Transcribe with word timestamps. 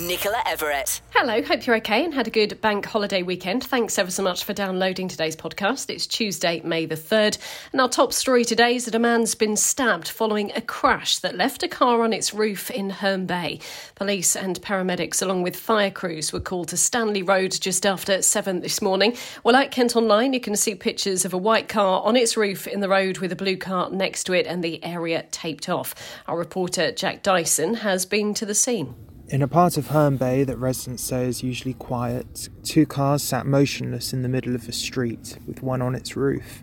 Nicola 0.00 0.42
Everett. 0.44 1.00
Hello, 1.10 1.40
hope 1.40 1.66
you're 1.66 1.76
okay 1.76 2.04
and 2.04 2.12
had 2.12 2.26
a 2.26 2.30
good 2.30 2.60
bank 2.60 2.84
holiday 2.84 3.22
weekend. 3.22 3.62
Thanks 3.62 3.96
ever 3.96 4.10
so 4.10 4.24
much 4.24 4.42
for 4.42 4.52
downloading 4.52 5.06
today's 5.06 5.36
podcast. 5.36 5.88
It's 5.88 6.08
Tuesday, 6.08 6.60
May 6.64 6.86
the 6.86 6.96
3rd, 6.96 7.38
and 7.70 7.80
our 7.80 7.88
top 7.88 8.12
story 8.12 8.44
today 8.44 8.74
is 8.74 8.86
that 8.86 8.96
a 8.96 8.98
man's 8.98 9.36
been 9.36 9.56
stabbed 9.56 10.08
following 10.08 10.50
a 10.56 10.60
crash 10.60 11.18
that 11.18 11.36
left 11.36 11.62
a 11.62 11.68
car 11.68 12.02
on 12.02 12.12
its 12.12 12.34
roof 12.34 12.72
in 12.72 12.90
Herne 12.90 13.26
Bay. 13.26 13.60
Police 13.94 14.34
and 14.34 14.60
paramedics, 14.60 15.22
along 15.22 15.44
with 15.44 15.54
fire 15.54 15.92
crews, 15.92 16.32
were 16.32 16.40
called 16.40 16.68
to 16.68 16.76
Stanley 16.76 17.22
Road 17.22 17.52
just 17.52 17.86
after 17.86 18.20
7 18.20 18.62
this 18.62 18.82
morning. 18.82 19.16
Well, 19.44 19.54
at 19.54 19.70
Kent 19.70 19.94
Online, 19.94 20.32
you 20.32 20.40
can 20.40 20.56
see 20.56 20.74
pictures 20.74 21.24
of 21.24 21.34
a 21.34 21.38
white 21.38 21.68
car 21.68 22.02
on 22.02 22.16
its 22.16 22.36
roof 22.36 22.66
in 22.66 22.80
the 22.80 22.88
road 22.88 23.18
with 23.18 23.30
a 23.30 23.36
blue 23.36 23.56
car 23.56 23.90
next 23.90 24.24
to 24.24 24.32
it 24.32 24.48
and 24.48 24.64
the 24.64 24.82
area 24.84 25.24
taped 25.30 25.68
off. 25.68 25.94
Our 26.26 26.36
reporter, 26.36 26.90
Jack 26.90 27.22
Dyson, 27.22 27.74
has 27.74 28.04
been 28.06 28.34
to 28.34 28.44
the 28.44 28.56
scene. 28.56 28.96
In 29.26 29.40
a 29.40 29.48
part 29.48 29.78
of 29.78 29.86
Herne 29.88 30.18
Bay 30.18 30.44
that 30.44 30.58
residents 30.58 31.02
say 31.02 31.26
is 31.26 31.42
usually 31.42 31.72
quiet, 31.72 32.50
two 32.62 32.84
cars 32.84 33.22
sat 33.22 33.46
motionless 33.46 34.12
in 34.12 34.20
the 34.20 34.28
middle 34.28 34.54
of 34.54 34.68
a 34.68 34.72
street, 34.72 35.38
with 35.46 35.62
one 35.62 35.80
on 35.80 35.94
its 35.94 36.14
roof. 36.14 36.62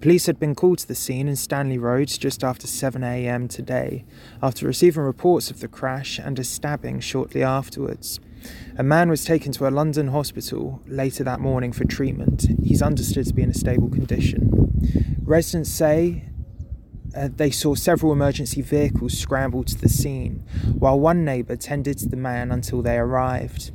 Police 0.00 0.26
had 0.26 0.38
been 0.38 0.54
called 0.54 0.78
to 0.78 0.88
the 0.88 0.94
scene 0.94 1.26
in 1.26 1.34
Stanley 1.34 1.78
Road 1.78 2.06
just 2.06 2.44
after 2.44 2.68
7am 2.68 3.50
today, 3.50 4.04
after 4.40 4.68
receiving 4.68 5.02
reports 5.02 5.50
of 5.50 5.58
the 5.58 5.66
crash 5.66 6.20
and 6.20 6.38
a 6.38 6.44
stabbing 6.44 7.00
shortly 7.00 7.42
afterwards. 7.42 8.20
A 8.78 8.84
man 8.84 9.08
was 9.08 9.24
taken 9.24 9.50
to 9.52 9.66
a 9.66 9.70
London 9.70 10.08
hospital 10.08 10.80
later 10.86 11.24
that 11.24 11.40
morning 11.40 11.72
for 11.72 11.84
treatment. 11.84 12.46
He's 12.62 12.82
understood 12.82 13.26
to 13.26 13.34
be 13.34 13.42
in 13.42 13.50
a 13.50 13.54
stable 13.54 13.90
condition. 13.90 14.70
Residents 15.24 15.72
say 15.72 16.26
uh, 17.16 17.28
they 17.34 17.50
saw 17.50 17.74
several 17.74 18.12
emergency 18.12 18.62
vehicles 18.62 19.16
scramble 19.16 19.64
to 19.64 19.76
the 19.76 19.88
scene, 19.88 20.44
while 20.78 20.98
one 20.98 21.24
neighbour 21.24 21.56
tended 21.56 21.98
to 21.98 22.08
the 22.08 22.16
man 22.16 22.52
until 22.52 22.82
they 22.82 22.96
arrived. 22.96 23.70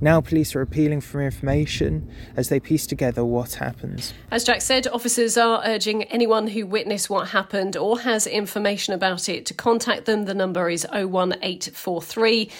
Now, 0.00 0.20
police 0.20 0.54
are 0.54 0.60
appealing 0.60 1.00
for 1.00 1.22
information 1.22 2.10
as 2.36 2.48
they 2.48 2.60
piece 2.60 2.86
together 2.86 3.24
what 3.24 3.54
happened. 3.54 4.12
As 4.30 4.44
Jack 4.44 4.60
said, 4.60 4.86
officers 4.88 5.36
are 5.36 5.62
urging 5.64 6.02
anyone 6.04 6.48
who 6.48 6.66
witnessed 6.66 7.08
what 7.08 7.28
happened 7.28 7.76
or 7.76 8.00
has 8.00 8.26
information 8.26 8.94
about 8.94 9.28
it 9.28 9.46
to 9.46 9.54
contact 9.54 10.04
them. 10.04 10.24
The 10.24 10.34
number 10.34 10.68
is 10.68 10.86
01843 10.92 12.50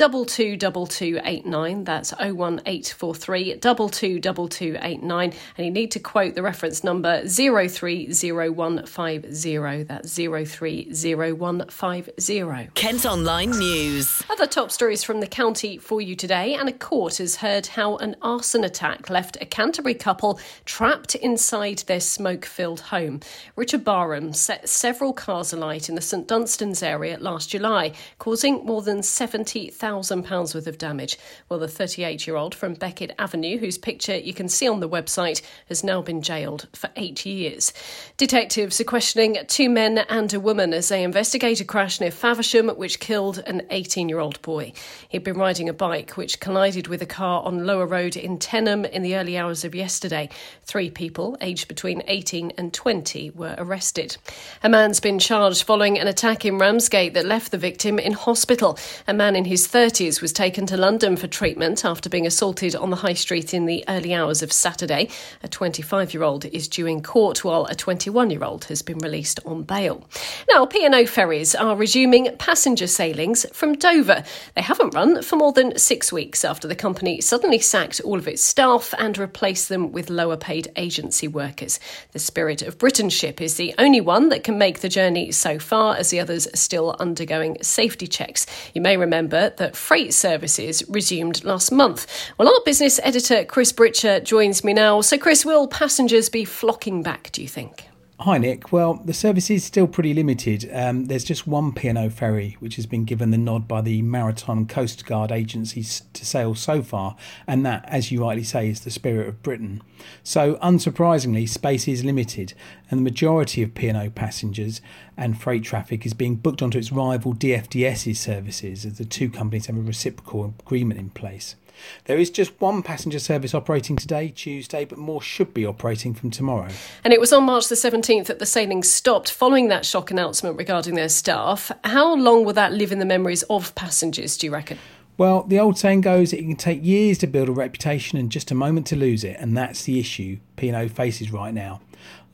double 0.00 0.24
two 0.24 0.56
double 0.56 0.86
two 0.86 1.20
eight 1.24 1.44
nine. 1.44 1.84
That's 1.84 2.14
oh 2.18 2.32
one 2.32 2.62
eight 2.64 2.94
four 2.96 3.14
three 3.14 3.56
double 3.56 3.90
two 3.90 4.18
double 4.18 4.48
two 4.48 4.78
eight 4.80 5.02
nine, 5.02 5.34
and 5.58 5.66
you 5.66 5.70
need 5.70 5.90
to 5.90 5.98
quote 5.98 6.34
the 6.34 6.42
reference 6.42 6.82
number 6.82 7.28
zero 7.28 7.68
three 7.68 8.10
zero 8.10 8.50
one 8.50 8.86
five 8.86 9.26
zero. 9.30 9.84
That's 9.84 10.08
zero 10.08 10.46
three 10.46 10.90
zero 10.94 11.34
one 11.34 11.66
five 11.68 12.08
zero. 12.18 12.68
Kent 12.72 13.04
Online 13.04 13.50
News. 13.50 14.22
Other 14.30 14.46
top 14.46 14.70
stories 14.70 15.04
from 15.04 15.20
the 15.20 15.26
county 15.26 15.76
for 15.76 16.00
you 16.00 16.16
today, 16.16 16.54
and 16.54 16.66
a 16.66 16.72
court 16.72 17.18
has 17.18 17.36
heard 17.36 17.66
how 17.66 17.98
an 17.98 18.16
arson 18.22 18.64
attack 18.64 19.10
left 19.10 19.36
a 19.42 19.44
Canterbury 19.44 19.92
couple 19.92 20.40
trapped 20.64 21.14
inside 21.14 21.80
their 21.80 22.00
smoke-filled 22.00 22.80
home. 22.80 23.20
Richard 23.54 23.84
Barham 23.84 24.32
set 24.32 24.66
several 24.66 25.12
cars 25.12 25.52
alight 25.52 25.90
in 25.90 25.94
the 25.94 26.00
St 26.00 26.26
Dunstan's 26.26 26.82
area 26.82 27.18
last 27.20 27.50
July, 27.50 27.92
causing 28.18 28.64
more 28.64 28.80
than 28.80 29.02
seventy 29.02 29.68
thousand 29.68 29.89
£1,000 29.98 30.54
worth 30.54 30.66
of 30.66 30.78
damage. 30.78 31.18
Well, 31.48 31.58
the 31.58 31.68
38 31.68 32.26
year 32.26 32.36
old 32.36 32.54
from 32.54 32.74
Beckett 32.74 33.14
Avenue, 33.18 33.58
whose 33.58 33.78
picture 33.78 34.16
you 34.16 34.34
can 34.34 34.48
see 34.48 34.68
on 34.68 34.80
the 34.80 34.88
website, 34.88 35.42
has 35.68 35.84
now 35.84 36.02
been 36.02 36.22
jailed 36.22 36.68
for 36.72 36.90
eight 36.96 37.26
years. 37.26 37.72
Detectives 38.16 38.80
are 38.80 38.84
questioning 38.84 39.38
two 39.48 39.68
men 39.68 39.98
and 39.98 40.32
a 40.32 40.40
woman 40.40 40.72
as 40.72 40.88
they 40.88 41.02
investigate 41.02 41.60
a 41.60 41.64
crash 41.64 42.00
near 42.00 42.10
Faversham 42.10 42.68
which 42.76 43.00
killed 43.00 43.38
an 43.46 43.62
18 43.70 44.08
year 44.08 44.20
old 44.20 44.40
boy. 44.42 44.72
He'd 45.08 45.24
been 45.24 45.38
riding 45.38 45.68
a 45.68 45.72
bike 45.72 46.16
which 46.16 46.40
collided 46.40 46.88
with 46.88 47.02
a 47.02 47.06
car 47.06 47.42
on 47.42 47.66
Lower 47.66 47.86
Road 47.86 48.16
in 48.16 48.38
Teynham 48.38 48.88
in 48.88 49.02
the 49.02 49.16
early 49.16 49.36
hours 49.36 49.64
of 49.64 49.74
yesterday. 49.74 50.28
Three 50.64 50.90
people, 50.90 51.36
aged 51.40 51.68
between 51.68 52.02
18 52.06 52.52
and 52.56 52.72
20, 52.72 53.30
were 53.30 53.54
arrested. 53.58 54.16
A 54.62 54.68
man's 54.68 55.00
been 55.00 55.18
charged 55.18 55.62
following 55.62 55.98
an 55.98 56.06
attack 56.06 56.44
in 56.44 56.58
Ramsgate 56.58 57.14
that 57.14 57.26
left 57.26 57.50
the 57.50 57.58
victim 57.58 57.98
in 57.98 58.12
hospital. 58.12 58.78
A 59.08 59.14
man 59.14 59.36
in 59.36 59.44
his 59.44 59.66
30s 59.70 60.20
was 60.20 60.32
taken 60.32 60.66
to 60.66 60.76
London 60.76 61.16
for 61.16 61.28
treatment 61.28 61.84
after 61.84 62.10
being 62.10 62.26
assaulted 62.26 62.74
on 62.74 62.90
the 62.90 62.96
high 62.96 63.14
street 63.14 63.54
in 63.54 63.66
the 63.66 63.84
early 63.86 64.12
hours 64.12 64.42
of 64.42 64.52
Saturday. 64.52 65.08
A 65.44 65.48
25 65.48 66.12
year 66.12 66.24
old 66.24 66.44
is 66.46 66.66
due 66.66 66.86
in 66.86 67.04
court 67.04 67.44
while 67.44 67.66
a 67.66 67.76
21 67.76 68.30
year 68.30 68.42
old 68.42 68.64
has 68.64 68.82
been 68.82 68.98
released 68.98 69.38
on 69.46 69.62
bail. 69.62 70.08
Now, 70.50 70.66
P&O 70.66 71.06
ferries 71.06 71.54
are 71.54 71.76
resuming 71.76 72.36
passenger 72.36 72.88
sailings 72.88 73.46
from 73.52 73.74
Dover. 73.74 74.24
They 74.56 74.62
haven't 74.62 74.92
run 74.92 75.22
for 75.22 75.36
more 75.36 75.52
than 75.52 75.78
six 75.78 76.12
weeks 76.12 76.44
after 76.44 76.66
the 76.66 76.74
company 76.74 77.20
suddenly 77.20 77.60
sacked 77.60 78.00
all 78.00 78.18
of 78.18 78.26
its 78.26 78.42
staff 78.42 78.92
and 78.98 79.16
replaced 79.16 79.68
them 79.68 79.92
with 79.92 80.10
lower 80.10 80.36
paid 80.36 80.72
agency 80.74 81.28
workers. 81.28 81.78
The 82.10 82.18
Spirit 82.18 82.62
of 82.62 82.76
Britain 82.76 83.08
ship 83.08 83.40
is 83.40 83.54
the 83.54 83.72
only 83.78 84.00
one 84.00 84.30
that 84.30 84.42
can 84.42 84.58
make 84.58 84.80
the 84.80 84.88
journey 84.88 85.30
so 85.30 85.60
far, 85.60 85.94
as 85.94 86.10
the 86.10 86.18
others 86.18 86.48
are 86.48 86.56
still 86.56 86.96
undergoing 86.98 87.56
safety 87.62 88.08
checks. 88.08 88.46
You 88.74 88.80
may 88.80 88.96
remember 88.96 89.54
that 89.60 89.76
freight 89.76 90.12
services 90.12 90.82
resumed 90.88 91.44
last 91.44 91.70
month. 91.70 92.06
Well, 92.38 92.48
our 92.48 92.60
business 92.64 92.98
editor 93.02 93.44
Chris 93.44 93.72
Britcher 93.72 94.18
joins 94.18 94.64
me 94.64 94.72
now. 94.72 95.02
So, 95.02 95.16
Chris, 95.16 95.44
will 95.44 95.68
passengers 95.68 96.28
be 96.28 96.44
flocking 96.44 97.02
back, 97.02 97.30
do 97.30 97.42
you 97.42 97.48
think? 97.48 97.89
Hi 98.24 98.36
Nick. 98.36 98.70
Well, 98.70 99.00
the 99.02 99.14
service 99.14 99.48
is 99.48 99.64
still 99.64 99.86
pretty 99.86 100.12
limited. 100.12 100.68
Um, 100.74 101.06
there's 101.06 101.24
just 101.24 101.46
one 101.46 101.72
P&O 101.72 102.10
ferry 102.10 102.54
which 102.60 102.76
has 102.76 102.84
been 102.84 103.06
given 103.06 103.30
the 103.30 103.38
nod 103.38 103.66
by 103.66 103.80
the 103.80 104.02
Maritime 104.02 104.66
Coast 104.66 105.06
Guard 105.06 105.32
agencies 105.32 106.02
to 106.12 106.26
sail 106.26 106.54
so 106.54 106.82
far, 106.82 107.16
and 107.46 107.64
that, 107.64 107.82
as 107.88 108.12
you 108.12 108.20
rightly 108.20 108.44
say, 108.44 108.68
is 108.68 108.80
the 108.80 108.90
Spirit 108.90 109.26
of 109.26 109.42
Britain. 109.42 109.82
So, 110.22 110.56
unsurprisingly, 110.56 111.48
space 111.48 111.88
is 111.88 112.04
limited, 112.04 112.52
and 112.90 113.00
the 113.00 113.04
majority 113.04 113.62
of 113.62 113.74
P&O 113.74 114.10
passengers 114.10 114.82
and 115.16 115.40
freight 115.40 115.64
traffic 115.64 116.04
is 116.04 116.12
being 116.12 116.36
booked 116.36 116.60
onto 116.60 116.76
its 116.76 116.92
rival 116.92 117.32
DFDS's 117.32 118.20
services, 118.20 118.84
as 118.84 118.98
the 118.98 119.06
two 119.06 119.30
companies 119.30 119.64
have 119.64 119.78
a 119.78 119.80
reciprocal 119.80 120.54
agreement 120.60 121.00
in 121.00 121.08
place. 121.08 121.56
There 122.04 122.18
is 122.18 122.30
just 122.30 122.60
one 122.60 122.82
passenger 122.82 123.18
service 123.18 123.54
operating 123.54 123.96
today, 123.96 124.28
Tuesday, 124.28 124.84
but 124.84 124.98
more 124.98 125.22
should 125.22 125.54
be 125.54 125.66
operating 125.66 126.14
from 126.14 126.30
tomorrow. 126.30 126.68
And 127.04 127.12
it 127.12 127.20
was 127.20 127.32
on 127.32 127.44
March 127.44 127.68
the 127.68 127.74
17th 127.74 128.26
that 128.26 128.38
the 128.38 128.46
sailing 128.46 128.82
stopped 128.82 129.30
following 129.30 129.68
that 129.68 129.84
shock 129.84 130.10
announcement 130.10 130.56
regarding 130.56 130.94
their 130.94 131.08
staff. 131.08 131.70
How 131.84 132.14
long 132.14 132.44
will 132.44 132.54
that 132.54 132.72
live 132.72 132.92
in 132.92 132.98
the 132.98 133.04
memories 133.04 133.42
of 133.44 133.74
passengers, 133.74 134.36
do 134.36 134.46
you 134.46 134.52
reckon? 134.52 134.78
Well, 135.20 135.42
the 135.42 135.60
old 135.60 135.76
saying 135.76 136.00
goes 136.00 136.32
it 136.32 136.38
can 136.38 136.56
take 136.56 136.82
years 136.82 137.18
to 137.18 137.26
build 137.26 137.50
a 137.50 137.52
reputation 137.52 138.18
and 138.18 138.32
just 138.32 138.50
a 138.50 138.54
moment 138.54 138.86
to 138.86 138.96
lose 138.96 139.22
it, 139.22 139.36
and 139.38 139.54
that's 139.54 139.84
the 139.84 140.00
issue 140.00 140.38
P&O 140.56 140.88
faces 140.88 141.30
right 141.30 141.52
now. 141.52 141.82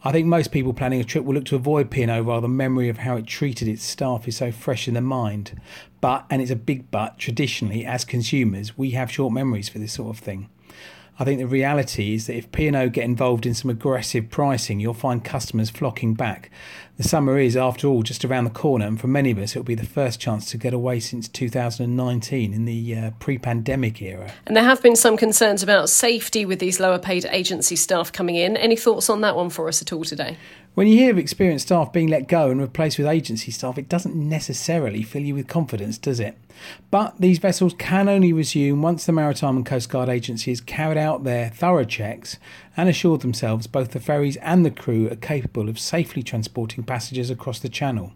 I 0.06 0.12
think 0.12 0.28
most 0.28 0.53
people 0.53 0.72
planning 0.72 1.00
a 1.00 1.05
trip 1.05 1.25
will 1.25 1.34
look 1.34 1.47
to 1.47 1.56
avoid 1.56 1.91
P&O 1.91 2.22
while 2.22 2.41
the 2.41 2.47
memory 2.47 2.89
of 2.89 2.99
how 2.99 3.17
it 3.17 3.27
treated 3.27 3.67
its 3.67 3.83
staff 3.83 4.28
is 4.28 4.37
so 4.37 4.53
fresh 4.53 4.87
in 4.87 4.94
their 4.94 5.03
mind. 5.03 5.61
But, 6.00 6.27
and 6.31 6.41
it's 6.41 6.53
a 6.53 6.55
big 6.55 6.93
but, 6.93 7.19
traditionally, 7.19 7.84
as 7.84 8.05
consumers, 8.05 8.78
we 8.78 8.93
have 8.93 9.11
short 9.11 9.33
memories 9.33 9.69
for 9.69 9.81
this 9.81 9.95
sort 9.95 10.16
of 10.16 10.22
thing. 10.22 10.49
I 11.19 11.25
think 11.25 11.41
the 11.41 11.49
reality 11.49 12.15
is 12.15 12.28
that 12.28 12.37
if 12.37 12.53
P&O 12.53 12.89
get 12.89 13.03
involved 13.03 13.47
in 13.47 13.55
some 13.55 13.69
aggressive 13.69 14.31
pricing, 14.31 14.78
you'll 14.78 14.95
find 14.95 15.25
customers 15.25 15.71
flocking 15.71 16.15
back. 16.15 16.53
The 16.97 17.05
summer 17.05 17.39
is, 17.39 17.59
after 17.59 17.89
all, 17.89 18.03
just 18.03 18.25
around 18.25 18.45
the 18.45 18.51
corner, 18.51 18.87
and 18.87 18.98
for 18.98 19.07
many 19.07 19.31
of 19.31 19.37
us, 19.37 19.51
it'll 19.51 19.65
be 19.65 19.75
the 19.75 19.84
first 19.84 20.19
chance 20.19 20.51
to 20.51 20.57
get 20.57 20.72
away 20.72 20.98
since 20.98 21.28
2019 21.28 22.54
in 22.54 22.65
the 22.65 22.97
uh, 22.97 23.10
pre 23.19 23.37
pandemic 23.37 24.01
era. 24.01 24.33
And 24.47 24.57
there 24.57 24.65
have 24.65 24.83
been 24.83 24.97
some 24.97 25.19
concerns 25.19 25.63
about 25.63 25.91
safety 25.91 26.47
with 26.47 26.59
these 26.59 26.81
lower 26.81 26.98
paid 26.98 27.27
agency 27.27 27.77
staff 27.77 28.10
coming 28.10 28.37
in. 28.37 28.57
Any 28.57 28.77
thoughts 28.77 29.10
on 29.10 29.21
that 29.21 29.37
one 29.37 29.51
for 29.51 29.69
us 29.69 29.83
at 29.83 29.93
all 29.93 30.04
today? 30.04 30.39
When 30.72 30.87
you 30.87 30.97
hear 30.97 31.10
of 31.10 31.19
experienced 31.19 31.66
staff 31.66 31.93
being 31.93 32.09
let 32.09 32.28
go 32.28 32.51
and 32.51 32.60
replaced 32.60 32.97
with 32.97 33.07
agency 33.07 33.51
staff, 33.51 33.77
it 33.77 33.91
doesn't 33.91 34.15
necessarily 34.15 35.03
fill 35.03 35.22
you 35.22 35.34
with 35.34 35.48
confidence, 35.48 35.98
does 35.98 36.21
it? 36.21 36.39
But 36.91 37.19
these 37.19 37.39
vessels 37.39 37.75
can 37.78 38.09
only 38.09 38.33
resume 38.33 38.81
once 38.81 39.04
the 39.04 39.13
Maritime 39.13 39.57
and 39.57 39.66
Coast 39.66 39.91
Guard 39.91 40.09
Agency 40.09 40.51
has 40.51 40.60
carried 40.60 40.98
out 40.98 41.25
their 41.25 41.51
thorough 41.51 41.84
checks 41.84 42.39
and 42.77 42.89
assured 42.89 43.21
themselves 43.21 43.67
both 43.67 43.93
the 43.93 44.01
ferries 44.01 44.37
and 44.39 44.65
the 44.65 44.71
crew 44.71 45.11
are 45.11 45.17
capable 45.17 45.69
of 45.69 45.78
safely 45.78 46.23
transporting 46.23 46.84
passengers 46.84 47.31
across 47.31 47.59
the 47.59 47.69
channel. 47.69 48.13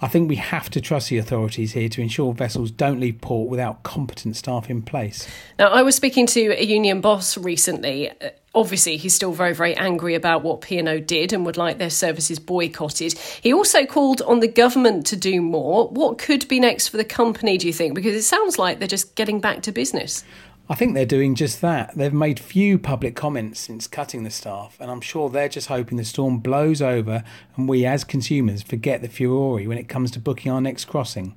I 0.00 0.08
think 0.08 0.28
we 0.28 0.36
have 0.36 0.68
to 0.70 0.80
trust 0.80 1.08
the 1.08 1.18
authorities 1.18 1.72
here 1.72 1.88
to 1.88 2.02
ensure 2.02 2.34
vessels 2.34 2.70
don't 2.70 3.00
leave 3.00 3.20
port 3.20 3.48
without 3.48 3.84
competent 3.84 4.36
staff 4.36 4.68
in 4.68 4.82
place. 4.82 5.28
Now, 5.58 5.68
I 5.68 5.82
was 5.82 5.94
speaking 5.94 6.26
to 6.26 6.60
a 6.60 6.64
union 6.64 7.00
boss 7.00 7.38
recently. 7.38 8.10
Uh, 8.10 8.30
obviously, 8.54 8.96
he's 8.96 9.14
still 9.14 9.32
very, 9.32 9.54
very 9.54 9.74
angry 9.76 10.14
about 10.14 10.42
what 10.42 10.60
P&O 10.62 10.98
did 10.98 11.32
and 11.32 11.46
would 11.46 11.56
like 11.56 11.78
their 11.78 11.90
services 11.90 12.38
boycotted. 12.38 13.12
He 13.40 13.54
also 13.54 13.86
called 13.86 14.20
on 14.22 14.40
the 14.40 14.48
government 14.48 15.06
to 15.06 15.16
do 15.16 15.40
more. 15.40 15.88
What 15.88 16.18
could 16.18 16.46
be 16.48 16.58
next 16.58 16.88
for 16.88 16.96
the 16.96 17.04
company, 17.04 17.56
do 17.56 17.66
you 17.66 17.72
think? 17.72 17.94
Because 17.94 18.14
it 18.14 18.24
sounds 18.24 18.58
like 18.58 18.80
they're 18.80 18.88
just 18.88 19.14
getting 19.14 19.40
back 19.40 19.62
to 19.62 19.72
business. 19.72 20.24
I 20.66 20.74
think 20.74 20.94
they're 20.94 21.04
doing 21.04 21.34
just 21.34 21.60
that. 21.60 21.94
They've 21.94 22.12
made 22.12 22.40
few 22.40 22.78
public 22.78 23.14
comments 23.14 23.60
since 23.60 23.86
cutting 23.86 24.24
the 24.24 24.30
staff, 24.30 24.78
and 24.80 24.90
I'm 24.90 25.02
sure 25.02 25.28
they're 25.28 25.46
just 25.46 25.68
hoping 25.68 25.98
the 25.98 26.06
storm 26.06 26.38
blows 26.38 26.80
over 26.80 27.22
and 27.54 27.68
we, 27.68 27.84
as 27.84 28.02
consumers, 28.02 28.62
forget 28.62 29.02
the 29.02 29.08
furore 29.08 29.60
when 29.60 29.76
it 29.76 29.90
comes 29.90 30.10
to 30.12 30.18
booking 30.18 30.50
our 30.50 30.62
next 30.62 30.86
crossing. 30.86 31.34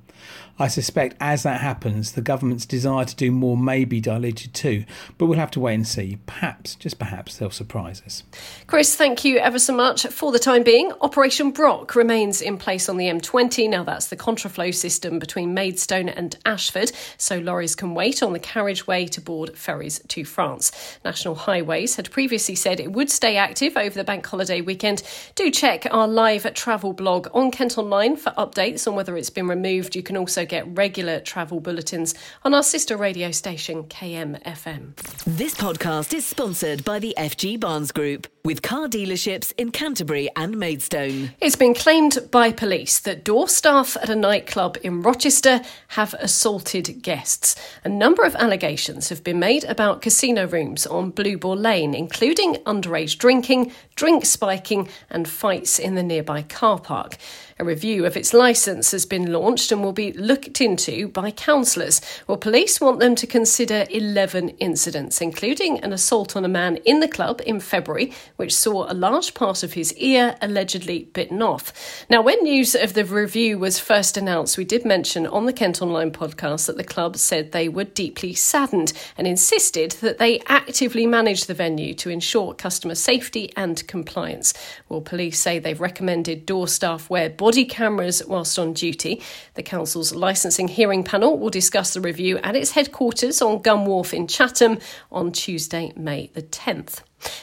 I 0.58 0.66
suspect 0.66 1.16
as 1.20 1.44
that 1.44 1.60
happens, 1.60 2.12
the 2.12 2.20
government's 2.20 2.66
desire 2.66 3.04
to 3.04 3.14
do 3.14 3.30
more 3.30 3.56
may 3.56 3.84
be 3.84 4.00
diluted 4.00 4.54
too, 4.54 4.84
but 5.16 5.26
we'll 5.26 5.38
have 5.38 5.52
to 5.52 5.60
wait 5.60 5.74
and 5.74 5.86
see. 5.86 6.18
Perhaps, 6.26 6.74
just 6.74 6.98
perhaps, 6.98 7.36
they'll 7.36 7.50
surprise 7.50 8.02
us. 8.04 8.24
Chris, 8.66 8.96
thank 8.96 9.24
you 9.24 9.38
ever 9.38 9.58
so 9.58 9.74
much. 9.74 10.06
For 10.06 10.32
the 10.32 10.38
time 10.38 10.64
being, 10.64 10.92
Operation 11.00 11.52
Brock 11.52 11.94
remains 11.94 12.42
in 12.42 12.58
place 12.58 12.88
on 12.88 12.96
the 12.96 13.06
M20. 13.06 13.70
Now 13.70 13.84
that's 13.84 14.08
the 14.08 14.16
contraflow 14.16 14.74
system 14.74 15.20
between 15.20 15.54
Maidstone 15.54 16.08
and 16.08 16.36
Ashford, 16.44 16.90
so 17.18 17.38
lorries 17.38 17.76
can 17.76 17.94
wait 17.94 18.22
on 18.22 18.32
the 18.32 18.40
carriageway 18.40 19.06
to 19.06 19.20
board 19.20 19.56
ferries 19.56 20.00
to 20.08 20.24
France. 20.24 20.72
National 21.04 21.36
Highways 21.36 21.94
had 21.94 22.10
previously 22.10 22.56
said 22.56 22.80
it 22.80 22.92
would 22.92 23.10
stay 23.10 23.36
active 23.36 23.76
over 23.76 23.94
the 23.94 24.04
bank 24.04 24.26
holiday 24.26 24.60
weekend. 24.60 25.02
Do 25.36 25.50
check 25.52 25.86
our 25.92 26.08
live 26.08 26.52
travel 26.54 26.92
blog 26.92 27.28
on 27.32 27.50
Kent 27.50 27.78
Online 27.78 28.16
for 28.16 28.30
updates 28.32 28.88
on 28.88 28.94
whether 28.94 29.16
it's 29.16 29.30
been 29.30 29.46
removed. 29.46 29.94
You 29.94 30.02
can 30.08 30.16
also 30.16 30.46
get 30.46 30.66
regular 30.76 31.20
travel 31.20 31.60
bulletins 31.60 32.14
on 32.42 32.54
our 32.54 32.62
sister 32.62 32.96
radio 32.96 33.30
station, 33.30 33.84
KMFM. 33.84 34.96
This 35.26 35.54
podcast 35.54 36.14
is 36.14 36.24
sponsored 36.24 36.82
by 36.82 36.98
the 36.98 37.14
FG 37.18 37.60
Barnes 37.60 37.92
Group 37.92 38.26
with 38.44 38.62
car 38.62 38.88
dealerships 38.88 39.52
in 39.58 39.70
Canterbury 39.70 40.28
and 40.36 40.58
Maidstone. 40.58 41.30
It's 41.40 41.56
been 41.56 41.74
claimed 41.74 42.18
by 42.30 42.52
police 42.52 42.98
that 43.00 43.24
door 43.24 43.48
staff 43.48 43.96
at 43.96 44.08
a 44.08 44.16
nightclub 44.16 44.78
in 44.82 45.02
Rochester 45.02 45.60
have 45.88 46.14
assaulted 46.14 47.02
guests. 47.02 47.56
A 47.84 47.88
number 47.88 48.22
of 48.22 48.34
allegations 48.36 49.08
have 49.08 49.24
been 49.24 49.38
made 49.38 49.64
about 49.64 50.02
casino 50.02 50.46
rooms 50.46 50.86
on 50.86 51.10
Blue 51.10 51.36
Boar 51.36 51.56
Lane, 51.56 51.94
including 51.94 52.54
underage 52.66 53.18
drinking, 53.18 53.72
drink 53.96 54.24
spiking, 54.24 54.88
and 55.10 55.28
fights 55.28 55.78
in 55.78 55.94
the 55.94 56.02
nearby 56.02 56.42
car 56.42 56.78
park. 56.78 57.16
A 57.60 57.64
review 57.64 58.06
of 58.06 58.16
its 58.16 58.32
licence 58.32 58.92
has 58.92 59.04
been 59.04 59.32
launched 59.32 59.72
and 59.72 59.82
will 59.82 59.92
be 59.92 60.12
looked 60.12 60.60
into 60.60 61.08
by 61.08 61.32
councillors. 61.32 62.00
Well, 62.28 62.36
police 62.36 62.80
want 62.80 63.00
them 63.00 63.16
to 63.16 63.26
consider 63.26 63.84
11 63.90 64.50
incidents, 64.60 65.20
including 65.20 65.80
an 65.80 65.92
assault 65.92 66.36
on 66.36 66.44
a 66.44 66.48
man 66.48 66.76
in 66.84 67.00
the 67.00 67.08
club 67.08 67.40
in 67.44 67.58
February, 67.58 68.12
which 68.38 68.54
saw 68.54 68.90
a 68.90 68.94
large 68.94 69.34
part 69.34 69.64
of 69.64 69.72
his 69.72 69.92
ear 69.94 70.36
allegedly 70.40 71.10
bitten 71.12 71.42
off. 71.42 72.06
Now, 72.08 72.22
when 72.22 72.42
news 72.44 72.76
of 72.76 72.94
the 72.94 73.04
review 73.04 73.58
was 73.58 73.80
first 73.80 74.16
announced, 74.16 74.56
we 74.56 74.64
did 74.64 74.84
mention 74.84 75.26
on 75.26 75.46
the 75.46 75.52
Kent 75.52 75.82
Online 75.82 76.12
podcast 76.12 76.66
that 76.66 76.76
the 76.76 76.84
club 76.84 77.16
said 77.16 77.50
they 77.50 77.68
were 77.68 77.82
deeply 77.82 78.34
saddened 78.34 78.92
and 79.16 79.26
insisted 79.26 79.92
that 80.00 80.18
they 80.18 80.40
actively 80.46 81.04
manage 81.04 81.46
the 81.46 81.54
venue 81.54 81.94
to 81.94 82.10
ensure 82.10 82.54
customer 82.54 82.94
safety 82.94 83.52
and 83.56 83.86
compliance. 83.88 84.54
Well, 84.88 85.00
police 85.00 85.40
say 85.40 85.58
they've 85.58 85.80
recommended 85.80 86.46
door 86.46 86.68
staff 86.68 87.10
wear 87.10 87.28
body 87.28 87.64
cameras 87.64 88.22
whilst 88.24 88.56
on 88.56 88.72
duty. 88.72 89.20
The 89.54 89.64
council's 89.64 90.14
licensing 90.14 90.68
hearing 90.68 91.02
panel 91.02 91.36
will 91.36 91.50
discuss 91.50 91.92
the 91.92 92.00
review 92.00 92.38
at 92.38 92.54
its 92.54 92.70
headquarters 92.70 93.42
on 93.42 93.62
Gun 93.62 93.84
Wharf 93.84 94.14
in 94.14 94.28
Chatham 94.28 94.78
on 95.10 95.32
Tuesday, 95.32 95.92
May 95.96 96.30
the 96.34 96.42
10th. 96.42 97.00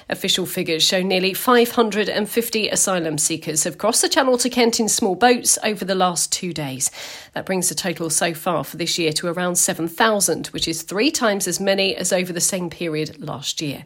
Official 0.10 0.46
figures 0.46 0.84
show 0.84 1.02
nearly 1.02 1.34
550 1.34 2.70
asylum 2.70 3.18
seekers 3.18 3.64
have 3.64 3.78
crossed 3.78 4.02
the 4.02 4.10
Channel 4.10 4.38
to 4.38 4.50
Kent 4.50 4.80
in 4.80 4.88
small 4.88 5.16
boats 5.16 5.58
over 5.64 5.84
the 5.84 5.96
last 5.96 6.32
two 6.32 6.54
days. 6.54 6.92
That 7.34 7.46
brings 7.46 7.70
the 7.70 7.76
total 7.76 8.10
so 8.10 8.34
far 8.34 8.64
for 8.64 8.78
this 8.78 8.98
year 8.98 9.12
to 9.14 9.28
around 9.28 9.56
7,000, 9.56 10.48
which 10.48 10.68
is 10.68 10.84
three 10.84 11.12
times 11.12 11.48
as 11.48 11.60
many 11.60 11.96
as 11.96 12.14
over 12.14 12.32
the 12.32 12.42
same 12.42 12.70
period 12.70 13.20
last 13.20 13.62
year. 13.62 13.86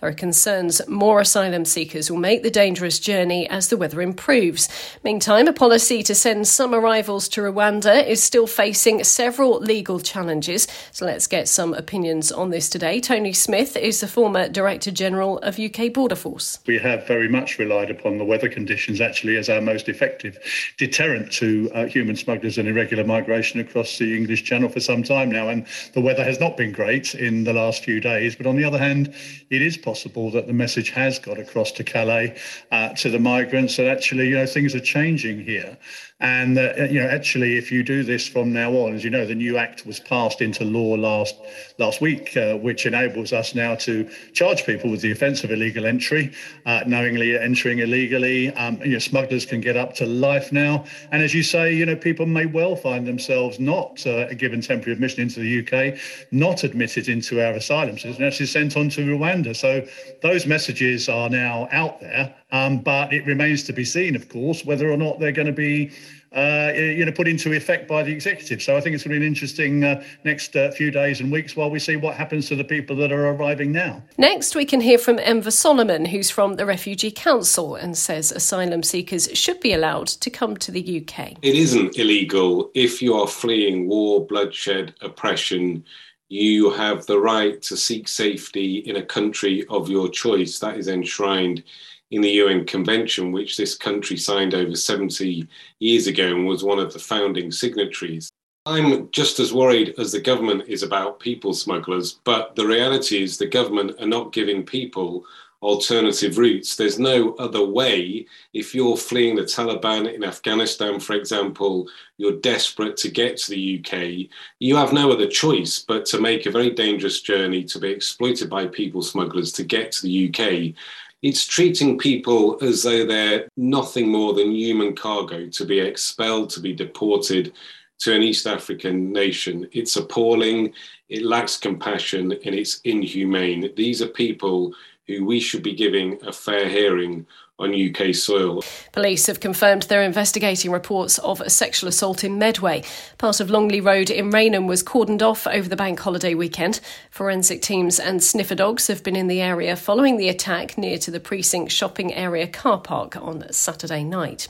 There 0.00 0.10
are 0.10 0.12
concerns 0.12 0.86
more 0.86 1.22
asylum 1.22 1.64
seekers 1.64 2.10
will 2.10 2.18
make 2.18 2.42
the 2.42 2.50
dangerous 2.50 2.98
journey 2.98 3.48
as 3.48 3.68
the 3.68 3.78
weather 3.78 4.02
improves. 4.02 4.68
Meantime, 5.02 5.48
a 5.48 5.54
policy 5.54 6.02
to 6.02 6.14
send 6.14 6.46
some 6.46 6.74
arrivals 6.74 7.30
to 7.30 7.40
Rwanda 7.40 8.06
is 8.06 8.22
still 8.22 8.46
facing 8.46 9.04
several 9.04 9.58
legal 9.58 9.98
challenges. 9.98 10.68
So 10.92 11.06
let's 11.06 11.26
get 11.26 11.48
some 11.48 11.72
opinions 11.72 12.30
on 12.30 12.50
this 12.50 12.68
today. 12.68 13.00
Tony 13.00 13.32
Smith 13.32 13.74
is 13.74 14.00
the 14.00 14.06
former 14.06 14.50
Director 14.50 14.90
General 14.90 15.38
of 15.38 15.58
UK 15.58 15.94
Border 15.94 16.14
Force. 16.14 16.58
We 16.66 16.78
have 16.78 17.06
very 17.06 17.30
much 17.30 17.58
relied 17.58 17.90
upon 17.90 18.18
the 18.18 18.24
weather 18.24 18.50
conditions 18.50 19.00
actually 19.00 19.38
as 19.38 19.48
our 19.48 19.62
most 19.62 19.88
effective 19.88 20.38
deterrent 20.76 21.32
to 21.32 21.70
uh, 21.74 21.86
human 21.86 22.16
smugglers 22.16 22.58
and 22.58 22.68
irregular 22.68 23.04
migration 23.04 23.60
across 23.60 23.96
the 23.96 24.14
English 24.14 24.44
Channel 24.44 24.68
for 24.68 24.80
some 24.80 25.02
time 25.02 25.30
now. 25.30 25.48
And 25.48 25.66
the 25.94 26.02
weather 26.02 26.22
has 26.22 26.38
not 26.38 26.58
been 26.58 26.72
great 26.72 27.14
in 27.14 27.44
the 27.44 27.54
last 27.54 27.82
few 27.82 27.98
days. 27.98 28.36
But 28.36 28.46
on 28.46 28.56
the 28.56 28.64
other 28.64 28.78
hand, 28.78 29.14
it 29.48 29.62
is 29.62 29.85
possible 29.86 30.32
that 30.32 30.48
the 30.48 30.52
message 30.52 30.90
has 30.90 31.20
got 31.20 31.38
across 31.38 31.70
to 31.70 31.84
Calais 31.84 32.36
uh, 32.72 32.88
to 32.94 33.08
the 33.08 33.20
migrants 33.20 33.76
that 33.76 33.86
actually, 33.86 34.28
you 34.28 34.36
know, 34.36 34.44
things 34.44 34.74
are 34.74 34.80
changing 34.80 35.38
here. 35.40 35.78
And 36.18 36.56
uh, 36.58 36.72
you 36.88 36.98
know, 36.98 37.08
actually, 37.08 37.58
if 37.58 37.70
you 37.70 37.82
do 37.82 38.02
this 38.02 38.26
from 38.26 38.50
now 38.50 38.72
on, 38.72 38.94
as 38.94 39.04
you 39.04 39.10
know, 39.10 39.26
the 39.26 39.34
new 39.34 39.58
act 39.58 39.84
was 39.84 40.00
passed 40.00 40.40
into 40.40 40.64
law 40.64 40.94
last 40.94 41.34
last 41.78 42.00
week, 42.00 42.34
uh, 42.38 42.56
which 42.56 42.86
enables 42.86 43.34
us 43.34 43.54
now 43.54 43.74
to 43.74 44.08
charge 44.32 44.64
people 44.64 44.90
with 44.90 45.02
the 45.02 45.12
offence 45.12 45.44
of 45.44 45.50
illegal 45.50 45.84
entry, 45.84 46.32
uh, 46.64 46.80
knowingly 46.86 47.38
entering 47.38 47.80
illegally. 47.80 48.50
Um, 48.54 48.80
you 48.80 48.92
know, 48.92 48.98
smugglers 48.98 49.44
can 49.44 49.60
get 49.60 49.76
up 49.76 49.94
to 49.96 50.06
life 50.06 50.52
now. 50.52 50.86
And 51.12 51.22
as 51.22 51.34
you 51.34 51.42
say, 51.42 51.74
you 51.74 51.84
know, 51.84 51.96
people 51.96 52.24
may 52.24 52.46
well 52.46 52.76
find 52.76 53.06
themselves 53.06 53.60
not 53.60 54.06
uh, 54.06 54.32
given 54.32 54.62
temporary 54.62 54.94
admission 54.94 55.20
into 55.20 55.40
the 55.40 55.60
UK, 55.60 55.98
not 56.30 56.64
admitted 56.64 57.10
into 57.10 57.46
our 57.46 57.52
asylum 57.52 57.98
system, 57.98 58.24
actually 58.24 58.46
sent 58.46 58.74
on 58.78 58.88
to 58.88 59.02
Rwanda. 59.02 59.54
So 59.54 59.75
those 60.22 60.46
messages 60.46 61.08
are 61.08 61.28
now 61.28 61.68
out 61.72 62.00
there. 62.00 62.34
Um, 62.52 62.78
but 62.78 63.12
it 63.12 63.26
remains 63.26 63.64
to 63.64 63.72
be 63.72 63.84
seen, 63.84 64.14
of 64.14 64.28
course, 64.28 64.64
whether 64.64 64.90
or 64.90 64.96
not 64.96 65.18
they're 65.18 65.32
going 65.32 65.46
to 65.46 65.52
be 65.52 65.90
uh, 66.36 66.72
you 66.74 67.04
know, 67.04 67.12
put 67.12 67.26
into 67.26 67.52
effect 67.52 67.88
by 67.88 68.02
the 68.02 68.12
executive. 68.12 68.60
So 68.60 68.76
I 68.76 68.80
think 68.80 68.94
it's 68.94 69.04
going 69.04 69.14
to 69.14 69.20
be 69.20 69.24
an 69.24 69.28
interesting 69.28 69.84
uh, 69.84 70.04
next 70.24 70.54
uh, 70.54 70.70
few 70.70 70.90
days 70.90 71.20
and 71.20 71.32
weeks 71.32 71.56
while 71.56 71.70
we 71.70 71.78
see 71.78 71.96
what 71.96 72.14
happens 72.14 72.46
to 72.48 72.56
the 72.56 72.64
people 72.64 72.94
that 72.96 73.10
are 73.10 73.28
arriving 73.30 73.72
now. 73.72 74.02
Next, 74.18 74.54
we 74.54 74.66
can 74.66 74.82
hear 74.82 74.98
from 74.98 75.18
Enver 75.18 75.50
Solomon, 75.50 76.04
who's 76.04 76.30
from 76.30 76.54
the 76.54 76.66
Refugee 76.66 77.10
Council 77.10 77.74
and 77.74 77.96
says 77.96 78.32
asylum 78.32 78.82
seekers 78.82 79.30
should 79.32 79.60
be 79.60 79.72
allowed 79.72 80.08
to 80.08 80.28
come 80.28 80.56
to 80.58 80.70
the 80.70 81.00
UK. 81.00 81.38
It 81.40 81.54
isn't 81.54 81.96
illegal 81.96 82.70
if 82.74 83.00
you 83.00 83.14
are 83.14 83.26
fleeing 83.26 83.88
war, 83.88 84.26
bloodshed, 84.26 84.94
oppression. 85.00 85.84
You 86.28 86.70
have 86.70 87.06
the 87.06 87.18
right 87.18 87.60
to 87.62 87.76
seek 87.76 88.08
safety 88.08 88.78
in 88.78 88.96
a 88.96 89.04
country 89.04 89.64
of 89.68 89.88
your 89.88 90.08
choice. 90.08 90.58
That 90.58 90.76
is 90.76 90.88
enshrined 90.88 91.62
in 92.10 92.20
the 92.20 92.30
UN 92.30 92.64
Convention, 92.64 93.32
which 93.32 93.56
this 93.56 93.76
country 93.76 94.16
signed 94.16 94.54
over 94.54 94.74
70 94.74 95.46
years 95.78 96.06
ago 96.06 96.26
and 96.28 96.46
was 96.46 96.64
one 96.64 96.78
of 96.78 96.92
the 96.92 96.98
founding 96.98 97.50
signatories. 97.50 98.30
I'm 98.64 99.08
just 99.12 99.38
as 99.38 99.52
worried 99.52 99.94
as 99.96 100.10
the 100.10 100.20
government 100.20 100.64
is 100.66 100.82
about 100.82 101.20
people 101.20 101.54
smugglers, 101.54 102.18
but 102.24 102.56
the 102.56 102.66
reality 102.66 103.22
is 103.22 103.38
the 103.38 103.46
government 103.46 104.00
are 104.00 104.08
not 104.08 104.32
giving 104.32 104.66
people 104.66 105.24
alternative 105.66 106.38
routes. 106.38 106.76
There's 106.76 106.98
no 106.98 107.34
other 107.34 107.64
way. 107.64 108.26
If 108.52 108.74
you're 108.74 108.96
fleeing 108.96 109.34
the 109.34 109.42
Taliban 109.42 110.12
in 110.14 110.22
Afghanistan, 110.22 111.00
for 111.00 111.14
example, 111.14 111.88
you're 112.18 112.40
desperate 112.40 112.96
to 112.98 113.10
get 113.10 113.36
to 113.38 113.50
the 113.50 113.80
UK, 113.80 114.30
you 114.60 114.76
have 114.76 114.92
no 114.92 115.10
other 115.10 115.26
choice 115.26 115.80
but 115.80 116.06
to 116.06 116.20
make 116.20 116.46
a 116.46 116.52
very 116.52 116.70
dangerous 116.70 117.20
journey 117.20 117.64
to 117.64 117.80
be 117.80 117.90
exploited 117.90 118.48
by 118.48 118.66
people 118.66 119.02
smugglers 119.02 119.52
to 119.52 119.64
get 119.64 119.90
to 119.92 120.02
the 120.02 120.28
UK 120.28 120.74
it's 121.22 121.46
treating 121.46 121.98
people 121.98 122.58
as 122.62 122.82
though 122.82 123.04
they're 123.04 123.48
nothing 123.56 124.12
more 124.12 124.34
than 124.34 124.52
human 124.52 124.94
cargo 124.94 125.48
to 125.48 125.64
be 125.64 125.80
expelled, 125.80 126.50
to 126.50 126.60
be 126.60 126.72
deported 126.72 127.52
to 127.98 128.14
an 128.14 128.22
East 128.22 128.46
African 128.46 129.12
nation. 129.12 129.68
It's 129.72 129.96
appalling, 129.96 130.72
it 131.08 131.24
lacks 131.24 131.56
compassion, 131.56 132.32
and 132.32 132.54
it's 132.54 132.80
inhumane. 132.84 133.72
These 133.74 134.02
are 134.02 134.08
people 134.08 134.74
who 135.08 135.24
we 135.24 135.40
should 135.40 135.62
be 135.62 135.74
giving 135.74 136.18
a 136.26 136.32
fair 136.32 136.68
hearing 136.68 137.26
on 137.58 137.74
UK 137.74 138.14
soil. 138.14 138.62
Police 138.92 139.26
have 139.26 139.40
confirmed 139.40 139.82
they're 139.82 140.02
investigating 140.02 140.70
reports 140.70 141.18
of 141.18 141.40
a 141.40 141.48
sexual 141.48 141.88
assault 141.88 142.22
in 142.22 142.38
Medway. 142.38 142.82
Part 143.16 143.40
of 143.40 143.48
Longley 143.48 143.80
Road 143.80 144.10
in 144.10 144.30
Rainham 144.30 144.66
was 144.66 144.82
cordoned 144.82 145.22
off 145.22 145.46
over 145.46 145.66
the 145.66 145.76
bank 145.76 145.98
holiday 146.00 146.34
weekend. 146.34 146.80
Forensic 147.10 147.62
teams 147.62 147.98
and 147.98 148.22
sniffer 148.22 148.54
dogs 148.54 148.88
have 148.88 149.02
been 149.02 149.16
in 149.16 149.26
the 149.26 149.40
area 149.40 149.74
following 149.74 150.18
the 150.18 150.28
attack 150.28 150.76
near 150.76 150.98
to 150.98 151.10
the 151.10 151.20
precinct 151.20 151.72
shopping 151.72 152.12
area 152.12 152.46
car 152.46 152.78
park 152.78 153.16
on 153.16 153.50
Saturday 153.52 154.04
night. 154.04 154.48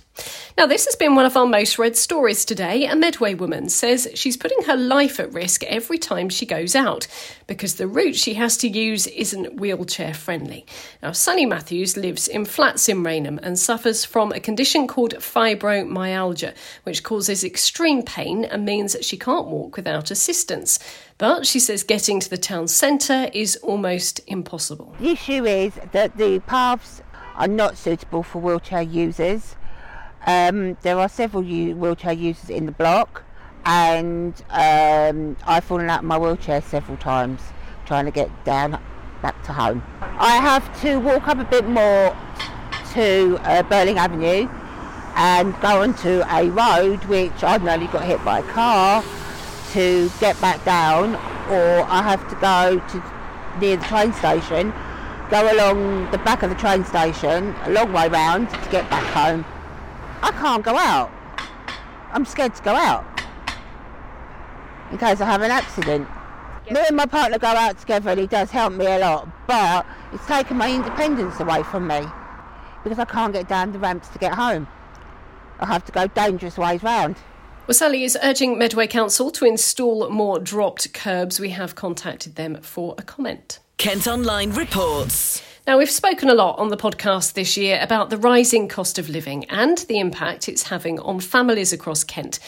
Now, 0.56 0.66
this 0.66 0.86
has 0.86 0.96
been 0.96 1.14
one 1.14 1.26
of 1.26 1.36
our 1.36 1.46
most 1.46 1.78
read 1.78 1.96
stories 1.96 2.44
today. 2.44 2.86
A 2.86 2.96
Medway 2.96 3.34
woman 3.34 3.68
says 3.68 4.08
she's 4.14 4.36
putting 4.36 4.62
her 4.62 4.76
life 4.76 5.20
at 5.20 5.32
risk 5.32 5.62
every 5.64 5.98
time 5.98 6.30
she 6.30 6.46
goes 6.46 6.74
out 6.74 7.06
because 7.46 7.74
the 7.74 7.86
route 7.86 8.16
she 8.16 8.34
has 8.34 8.56
to 8.58 8.68
use 8.68 9.06
isn't 9.08 9.60
wheelchair 9.60 10.14
friendly. 10.14 10.64
Now, 11.02 11.12
Sally 11.12 11.44
Matthews 11.44 11.96
lives 11.96 12.26
in 12.28 12.46
flats 12.46 12.88
in 12.88 12.95
Rainham 13.04 13.40
and 13.42 13.58
suffers 13.58 14.04
from 14.04 14.32
a 14.32 14.40
condition 14.40 14.86
called 14.86 15.14
fibromyalgia, 15.14 16.54
which 16.84 17.02
causes 17.02 17.42
extreme 17.42 18.02
pain 18.02 18.44
and 18.44 18.64
means 18.64 18.92
that 18.92 19.04
she 19.04 19.16
can't 19.16 19.46
walk 19.46 19.76
without 19.76 20.10
assistance. 20.10 20.78
But 21.18 21.46
she 21.46 21.58
says 21.58 21.82
getting 21.82 22.20
to 22.20 22.30
the 22.30 22.38
town 22.38 22.68
centre 22.68 23.30
is 23.32 23.56
almost 23.56 24.20
impossible. 24.26 24.94
The 25.00 25.10
issue 25.10 25.44
is 25.44 25.72
that 25.92 26.16
the 26.16 26.40
paths 26.40 27.02
are 27.36 27.48
not 27.48 27.76
suitable 27.76 28.22
for 28.22 28.40
wheelchair 28.40 28.82
users. 28.82 29.56
Um, 30.26 30.76
there 30.82 30.98
are 30.98 31.08
several 31.08 31.42
wheelchair 31.42 32.12
users 32.12 32.50
in 32.50 32.66
the 32.66 32.72
block, 32.72 33.24
and 33.64 34.34
um, 34.50 35.36
I've 35.46 35.64
fallen 35.64 35.88
out 35.90 36.00
of 36.00 36.04
my 36.04 36.18
wheelchair 36.18 36.60
several 36.60 36.96
times 36.96 37.40
trying 37.84 38.04
to 38.04 38.10
get 38.10 38.44
down 38.44 38.80
back 39.22 39.42
to 39.44 39.52
home. 39.52 39.82
I 40.00 40.36
have 40.36 40.80
to 40.82 40.98
walk 40.98 41.28
up 41.28 41.38
a 41.38 41.44
bit 41.44 41.66
more 41.68 42.16
to 42.96 43.38
uh, 43.42 43.62
Burling 43.64 43.98
Avenue 43.98 44.48
and 45.16 45.60
go 45.60 45.82
onto 45.82 46.22
a 46.30 46.48
road 46.48 47.04
which 47.04 47.44
I've 47.44 47.62
nearly 47.62 47.88
got 47.88 48.06
hit 48.06 48.24
by 48.24 48.38
a 48.38 48.42
car 48.44 49.04
to 49.72 50.10
get 50.18 50.40
back 50.40 50.64
down, 50.64 51.14
or 51.50 51.84
I 51.90 52.02
have 52.02 52.26
to 52.30 52.34
go 52.36 52.78
to 52.78 53.60
near 53.60 53.76
the 53.76 53.84
train 53.84 54.14
station, 54.14 54.72
go 55.30 55.52
along 55.52 56.10
the 56.10 56.16
back 56.18 56.42
of 56.42 56.48
the 56.48 56.56
train 56.56 56.86
station, 56.86 57.54
a 57.64 57.70
long 57.70 57.92
way 57.92 58.08
round 58.08 58.48
to 58.48 58.70
get 58.70 58.88
back 58.88 59.04
home. 59.12 59.44
I 60.22 60.30
can't 60.30 60.64
go 60.64 60.78
out. 60.78 61.10
I'm 62.12 62.24
scared 62.24 62.54
to 62.54 62.62
go 62.62 62.74
out 62.74 63.04
in 64.90 64.96
case 64.96 65.20
I 65.20 65.26
have 65.26 65.42
an 65.42 65.50
accident. 65.50 66.08
Me 66.70 66.80
and 66.88 66.96
my 66.96 67.04
partner 67.04 67.38
go 67.38 67.48
out 67.48 67.78
together 67.78 68.10
and 68.10 68.20
he 68.20 68.26
does 68.26 68.50
help 68.50 68.72
me 68.72 68.86
a 68.86 68.98
lot, 68.98 69.28
but 69.46 69.84
it's 70.14 70.26
taken 70.26 70.56
my 70.56 70.74
independence 70.74 71.38
away 71.40 71.62
from 71.62 71.88
me 71.88 72.06
because 72.86 73.00
I 73.00 73.04
can't 73.04 73.32
get 73.32 73.48
down 73.48 73.72
the 73.72 73.80
ramps 73.80 74.06
to 74.10 74.18
get 74.20 74.32
home. 74.34 74.68
I 75.58 75.66
have 75.66 75.84
to 75.86 75.92
go 75.92 76.06
dangerous 76.06 76.56
ways 76.56 76.84
round. 76.84 77.16
Well, 77.66 77.74
Sally 77.74 78.04
is 78.04 78.16
urging 78.22 78.58
Medway 78.58 78.86
Council 78.86 79.32
to 79.32 79.44
install 79.44 80.08
more 80.08 80.38
dropped 80.38 80.94
curbs. 80.94 81.40
We 81.40 81.50
have 81.50 81.74
contacted 81.74 82.36
them 82.36 82.60
for 82.62 82.94
a 82.96 83.02
comment. 83.02 83.58
Kent 83.76 84.06
Online 84.06 84.52
reports. 84.52 85.42
Now, 85.66 85.78
we've 85.78 85.90
spoken 85.90 86.30
a 86.30 86.34
lot 86.34 86.60
on 86.60 86.68
the 86.68 86.76
podcast 86.76 87.32
this 87.32 87.56
year 87.56 87.80
about 87.82 88.08
the 88.08 88.18
rising 88.18 88.68
cost 88.68 89.00
of 89.00 89.08
living 89.08 89.46
and 89.46 89.78
the 89.78 89.98
impact 89.98 90.48
it's 90.48 90.68
having 90.68 91.00
on 91.00 91.18
families 91.18 91.72
across 91.72 92.04
Kent. 92.04 92.38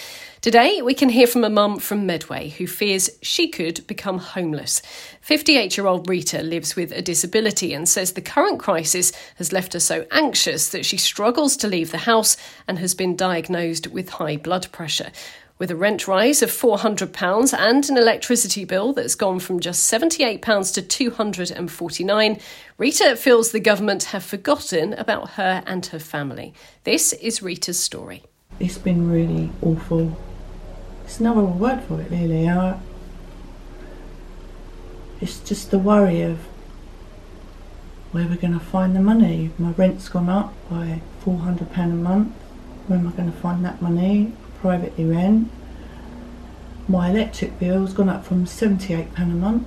Today, 0.49 0.81
we 0.81 0.95
can 0.95 1.11
hear 1.11 1.27
from 1.27 1.45
a 1.45 1.51
mum 1.51 1.79
from 1.79 2.07
Medway 2.07 2.49
who 2.49 2.67
fears 2.67 3.11
she 3.21 3.49
could 3.49 3.87
become 3.87 4.17
homeless. 4.17 4.81
58 5.21 5.77
year 5.77 5.87
old 5.87 6.09
Rita 6.09 6.43
lives 6.43 6.75
with 6.75 6.91
a 6.91 7.03
disability 7.03 7.75
and 7.75 7.87
says 7.87 8.13
the 8.13 8.23
current 8.23 8.59
crisis 8.59 9.13
has 9.37 9.53
left 9.53 9.75
her 9.75 9.79
so 9.79 10.07
anxious 10.11 10.71
that 10.71 10.87
she 10.87 10.97
struggles 10.97 11.55
to 11.59 11.69
leave 11.69 11.91
the 11.91 11.99
house 11.99 12.39
and 12.67 12.79
has 12.79 12.95
been 12.95 13.15
diagnosed 13.15 13.89
with 13.89 14.09
high 14.09 14.39
blood 14.39 14.73
pressure. 14.73 15.13
With 15.59 15.71
a 15.71 15.77
rent 15.77 16.09
rise 16.09 16.41
of 16.41 16.49
£400 16.49 17.53
and 17.53 17.87
an 17.91 17.99
electricity 17.99 18.65
bill 18.65 18.95
that's 18.95 19.17
gone 19.17 19.41
from 19.41 19.61
just 19.61 19.93
£78 19.93 20.41
to 20.73 21.11
£249, 21.11 22.41
Rita 22.79 23.17
feels 23.17 23.53
the 23.53 23.61
government 23.61 24.05
have 24.05 24.25
forgotten 24.25 24.95
about 24.95 25.33
her 25.33 25.63
and 25.67 25.85
her 25.85 25.99
family. 25.99 26.55
This 26.85 27.13
is 27.13 27.43
Rita's 27.43 27.79
story. 27.79 28.23
It's 28.59 28.79
been 28.79 29.11
really 29.11 29.51
awful. 29.61 30.17
There's 31.09 31.21
no 31.21 31.33
other 31.33 31.47
word 31.47 31.85
for 31.85 32.03
it, 32.03 32.11
really. 32.11 32.47
I, 32.51 32.79
it's 35.23 35.41
just 35.41 35.71
the 35.71 35.79
worry 35.79 36.21
of 36.21 36.41
where 38.13 38.27
we're 38.27 38.37
going 38.37 38.53
to 38.53 38.61
find 38.61 38.95
the 38.95 39.01
money. 39.01 39.51
My 39.57 39.71
rent's 39.71 40.11
gone 40.11 40.29
up 40.29 40.53
by 40.69 41.01
£400 41.25 41.79
a 41.79 41.87
month. 41.87 42.35
Where 42.89 42.99
am 42.99 43.09
I 43.09 43.13
going 43.13 43.33
to 43.33 43.39
find 43.39 43.65
that 43.65 43.81
money? 43.81 44.35
Privately 44.61 45.07
rent. 45.07 45.51
My 46.87 47.09
electric 47.09 47.59
bill's 47.59 47.95
gone 47.95 48.11
up 48.11 48.27
from 48.27 48.45
£78 48.45 49.17
a 49.17 49.25
month 49.29 49.67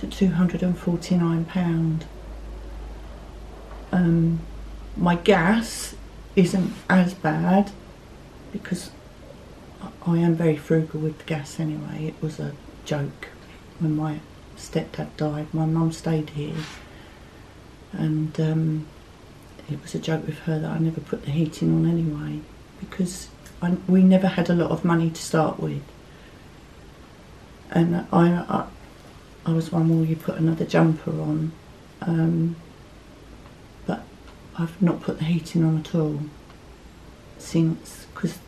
to 0.00 0.08
£249. 0.08 2.02
Um, 3.92 4.40
my 4.96 5.14
gas 5.14 5.94
isn't 6.34 6.72
as 6.90 7.14
bad 7.14 7.70
because 8.50 8.90
I 10.04 10.18
am 10.18 10.34
very 10.34 10.56
frugal 10.56 11.00
with 11.00 11.18
the 11.18 11.24
gas 11.24 11.60
anyway. 11.60 12.06
It 12.06 12.20
was 12.20 12.40
a 12.40 12.54
joke 12.84 13.28
when 13.78 13.96
my 13.96 14.20
stepdad 14.56 15.16
died. 15.16 15.52
My 15.54 15.64
mum 15.64 15.92
stayed 15.92 16.30
here, 16.30 16.56
and 17.92 18.38
um, 18.40 18.86
it 19.70 19.80
was 19.80 19.94
a 19.94 20.00
joke 20.00 20.26
with 20.26 20.38
her 20.40 20.58
that 20.58 20.70
I 20.70 20.78
never 20.78 21.00
put 21.00 21.24
the 21.24 21.30
heating 21.30 21.72
on 21.72 21.88
anyway 21.88 22.40
because 22.80 23.28
I, 23.60 23.76
we 23.86 24.02
never 24.02 24.26
had 24.26 24.50
a 24.50 24.54
lot 24.54 24.72
of 24.72 24.84
money 24.84 25.08
to 25.08 25.22
start 25.22 25.60
with. 25.60 25.82
And 27.70 27.96
I, 27.96 28.06
I, 28.12 28.66
I 29.46 29.52
was 29.52 29.70
one 29.70 29.88
where 29.88 30.04
you 30.04 30.16
put 30.16 30.36
another 30.36 30.64
jumper 30.64 31.12
on, 31.12 31.52
um, 32.00 32.56
but 33.86 34.02
I've 34.58 34.82
not 34.82 35.00
put 35.00 35.18
the 35.18 35.24
heating 35.24 35.64
on 35.64 35.78
at 35.78 35.94
all 35.94 36.20
since 37.38 38.06
because 38.12 38.38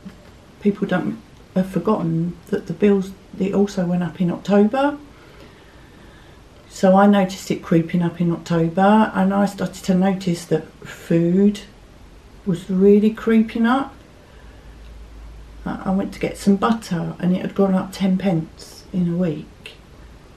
people 0.60 0.86
don't 0.86 1.20
have 1.54 1.68
forgotten 1.68 2.36
that 2.48 2.66
the 2.66 2.72
bills 2.72 3.12
they 3.32 3.52
also 3.52 3.84
went 3.86 4.02
up 4.02 4.20
in 4.20 4.30
October. 4.30 4.98
So 6.68 6.96
I 6.96 7.06
noticed 7.06 7.50
it 7.50 7.62
creeping 7.62 8.02
up 8.02 8.20
in 8.20 8.32
October, 8.32 9.12
and 9.14 9.32
I 9.32 9.46
started 9.46 9.84
to 9.84 9.94
notice 9.94 10.44
that 10.46 10.66
food 10.84 11.60
was 12.44 12.68
really 12.68 13.10
creeping 13.10 13.64
up. 13.64 13.94
I 15.64 15.92
went 15.92 16.12
to 16.14 16.20
get 16.20 16.36
some 16.36 16.56
butter, 16.56 17.14
and 17.18 17.34
it 17.34 17.42
had 17.42 17.54
gone 17.54 17.74
up 17.74 17.92
ten 17.92 18.18
pence 18.18 18.84
in 18.92 19.14
a 19.14 19.16
week, 19.16 19.74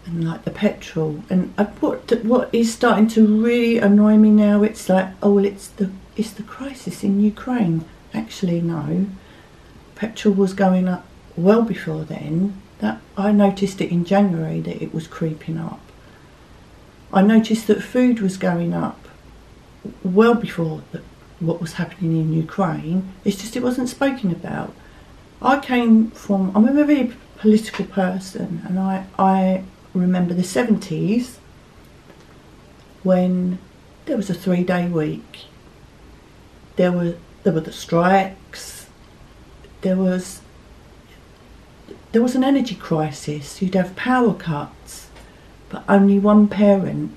and 0.05 0.23
like 0.23 0.45
the 0.45 0.51
petrol. 0.51 1.23
And 1.29 1.53
I, 1.57 1.63
what 1.63 2.11
what 2.23 2.49
is 2.53 2.73
starting 2.73 3.07
to 3.09 3.25
really 3.25 3.79
annoy 3.79 4.15
me 4.17 4.29
now? 4.29 4.63
It's 4.63 4.87
like, 4.87 5.09
oh 5.21 5.33
well, 5.33 5.45
it's 5.45 5.67
the 5.67 5.91
it's 6.15 6.31
the 6.31 6.43
crisis 6.43 7.03
in 7.03 7.19
Ukraine. 7.19 7.83
Actually, 8.13 8.61
no. 8.61 9.07
Petrol 9.97 10.35
was 10.35 10.53
going 10.53 10.87
up 10.87 11.05
well 11.35 11.63
before 11.63 12.03
then. 12.03 12.61
That 12.79 13.01
I 13.17 13.31
noticed 13.31 13.81
it 13.81 13.91
in 13.91 14.05
January 14.05 14.61
that 14.61 14.81
it 14.81 14.93
was 14.93 15.07
creeping 15.07 15.57
up. 15.57 15.81
I 17.11 17.23
noticed 17.23 17.65
that 17.65 17.81
food 17.81 18.19
was 18.19 18.37
going 18.37 18.75
up 18.75 19.07
well 20.03 20.35
before 20.35 20.83
the, 20.91 21.01
what 21.39 21.59
was 21.59 21.73
happening 21.73 22.11
in 22.11 22.33
Ukraine. 22.33 23.11
It's 23.25 23.37
just 23.37 23.55
it 23.55 23.63
wasn't 23.63 23.89
spoken 23.89 24.31
about. 24.31 24.73
I 25.41 25.59
came 25.59 26.11
from 26.11 26.55
I'm 26.55 26.67
a 26.67 26.73
very 26.73 27.13
political 27.37 27.85
person, 27.85 28.61
and 28.67 28.77
I 28.77 29.05
I 29.17 29.63
remember 29.95 30.35
the 30.35 30.43
seventies 30.43 31.39
when 33.01 33.57
there 34.05 34.17
was 34.17 34.29
a 34.29 34.35
three 34.35 34.63
day 34.63 34.87
week. 34.87 35.45
There 36.75 36.91
were 36.91 37.15
there 37.41 37.53
were 37.53 37.61
the 37.61 37.71
strikes. 37.71 38.36
There 39.81 39.95
was 39.95 40.41
there 42.11 42.21
was 42.21 42.35
an 42.35 42.43
energy 42.43 42.75
crisis. 42.75 43.61
You'd 43.61 43.75
have 43.75 43.95
power 43.95 44.33
cuts, 44.33 45.09
but 45.69 45.83
only 45.87 46.19
one 46.19 46.47
parent 46.47 47.11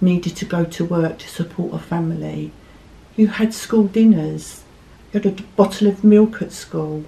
needed 0.00 0.36
to 0.36 0.44
go 0.44 0.64
to 0.64 0.84
work 0.84 1.18
to 1.18 1.28
support 1.28 1.72
a 1.72 1.78
family. 1.78 2.52
You 3.16 3.28
had 3.28 3.54
school 3.54 3.84
dinners. 3.84 4.62
You 5.12 5.20
had 5.20 5.40
a 5.40 5.42
bottle 5.56 5.86
of 5.86 6.04
milk 6.04 6.42
at 6.42 6.52
school. 6.52 7.04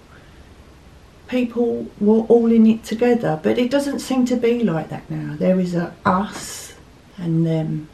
People 1.28 1.88
were 2.00 2.20
all 2.20 2.52
in 2.52 2.66
it 2.66 2.84
together, 2.84 3.40
but 3.42 3.58
it 3.58 3.70
doesn't 3.70 3.98
seem 3.98 4.24
to 4.26 4.36
be 4.36 4.62
like 4.62 4.88
that 4.90 5.10
now. 5.10 5.34
There 5.36 5.58
is 5.58 5.74
a 5.74 5.92
us 6.04 6.74
and 7.18 7.44
them. 7.44 7.88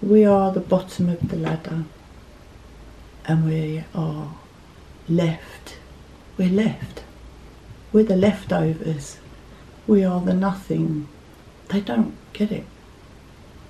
We 0.00 0.24
are 0.24 0.50
the 0.52 0.60
bottom 0.60 1.10
of 1.10 1.28
the 1.28 1.36
ladder 1.36 1.84
and 3.26 3.44
we 3.44 3.84
are 3.94 4.34
left. 5.08 5.77
We're 6.38 6.48
left. 6.48 7.02
We're 7.92 8.04
the 8.04 8.16
leftovers. 8.16 9.18
We 9.86 10.04
are 10.04 10.20
the 10.20 10.34
nothing. 10.34 11.08
They 11.68 11.80
don't 11.80 12.14
get 12.32 12.52
it. 12.52 12.64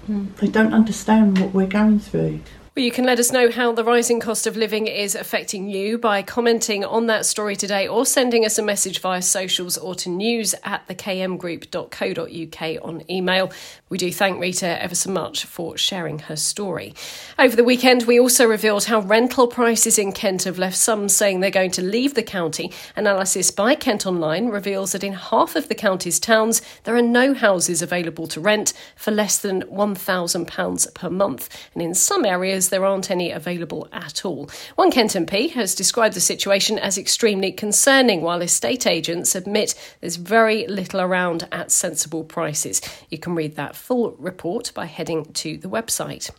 Mm. 0.09 0.37
They 0.37 0.49
don't 0.49 0.75
understand 0.75 1.39
what 1.39 1.55
we're 1.55 1.67
going 1.67 1.99
through. 1.99 2.41
Well, 2.79 2.85
you 2.85 2.93
can 2.93 3.07
let 3.07 3.19
us 3.19 3.33
know 3.33 3.51
how 3.51 3.73
the 3.73 3.83
rising 3.83 4.21
cost 4.21 4.47
of 4.47 4.57
living 4.57 4.87
is 4.87 5.17
affecting 5.17 5.69
you 5.69 5.99
by 5.99 6.23
commenting 6.23 6.85
on 6.85 7.07
that 7.07 7.27
story 7.27 7.57
today 7.57 7.89
or 7.89 8.07
sending 8.07 8.45
us 8.45 8.57
a 8.57 8.63
message 8.63 9.01
via 9.01 9.21
socials 9.21 9.77
or 9.77 9.97
to 9.97 10.09
news 10.09 10.55
at 10.63 10.87
thekmgroup.co.uk 10.87 12.89
on 12.89 13.11
email. 13.11 13.51
We 13.89 13.99
do 13.99 14.13
thank 14.13 14.41
Rita 14.41 14.81
ever 14.81 14.95
so 14.95 15.11
much 15.11 15.45
for 15.45 15.77
sharing 15.77 16.21
her 16.21 16.37
story. 16.37 16.95
Over 17.37 17.57
the 17.57 17.65
weekend, 17.65 18.05
we 18.05 18.21
also 18.21 18.47
revealed 18.47 18.85
how 18.85 19.01
rental 19.01 19.49
prices 19.49 19.99
in 19.99 20.13
Kent 20.13 20.45
have 20.45 20.61
left 20.61 20.77
some 20.77 21.09
saying 21.09 21.41
they're 21.41 21.51
going 21.51 21.73
to 21.73 21.83
leave 21.83 22.15
the 22.15 22.23
county. 22.23 22.71
Analysis 22.95 23.51
by 23.51 23.75
Kent 23.75 24.07
Online 24.07 24.51
reveals 24.51 24.93
that 24.93 25.03
in 25.03 25.15
half 25.15 25.57
of 25.57 25.67
the 25.67 25.75
county's 25.75 26.21
towns, 26.21 26.63
there 26.85 26.95
are 26.95 27.03
no 27.03 27.35
houses 27.35 27.83
available 27.83 28.29
to 28.29 28.41
rent 28.41 28.73
for 28.95 29.11
less 29.11 29.37
than 29.37 29.63
£1,000 29.63 30.95
per 30.95 31.11
month. 31.11 31.49
And 31.75 31.83
in 31.83 31.93
some 31.93 32.25
areas, 32.25 32.68
there 32.69 32.85
aren't 32.85 33.11
any 33.11 33.31
available 33.31 33.89
at 33.93 34.25
all. 34.25 34.51
One 34.77 34.91
Kent 34.91 35.13
MP 35.13 35.51
has 35.53 35.75
described 35.75 36.15
the 36.15 36.21
situation 36.21 36.79
as 36.79 36.99
extremely 36.99 37.53
concerning, 37.53 38.23
while 38.23 38.43
estate 38.43 38.87
agents 38.87 39.35
admit 39.35 39.75
there's 40.01 40.17
very 40.17 40.67
little 40.67 41.01
around 41.01 41.49
at 41.53 41.71
sensible 41.71 42.25
prices. 42.25 42.81
You 43.11 43.19
can 43.19 43.35
read 43.35 43.57
that 43.57 43.77
full 43.77 44.13
report 44.19 44.73
by 44.75 44.87
heading 44.87 45.25
to 45.33 45.57
the 45.57 45.69
website. 45.69 46.31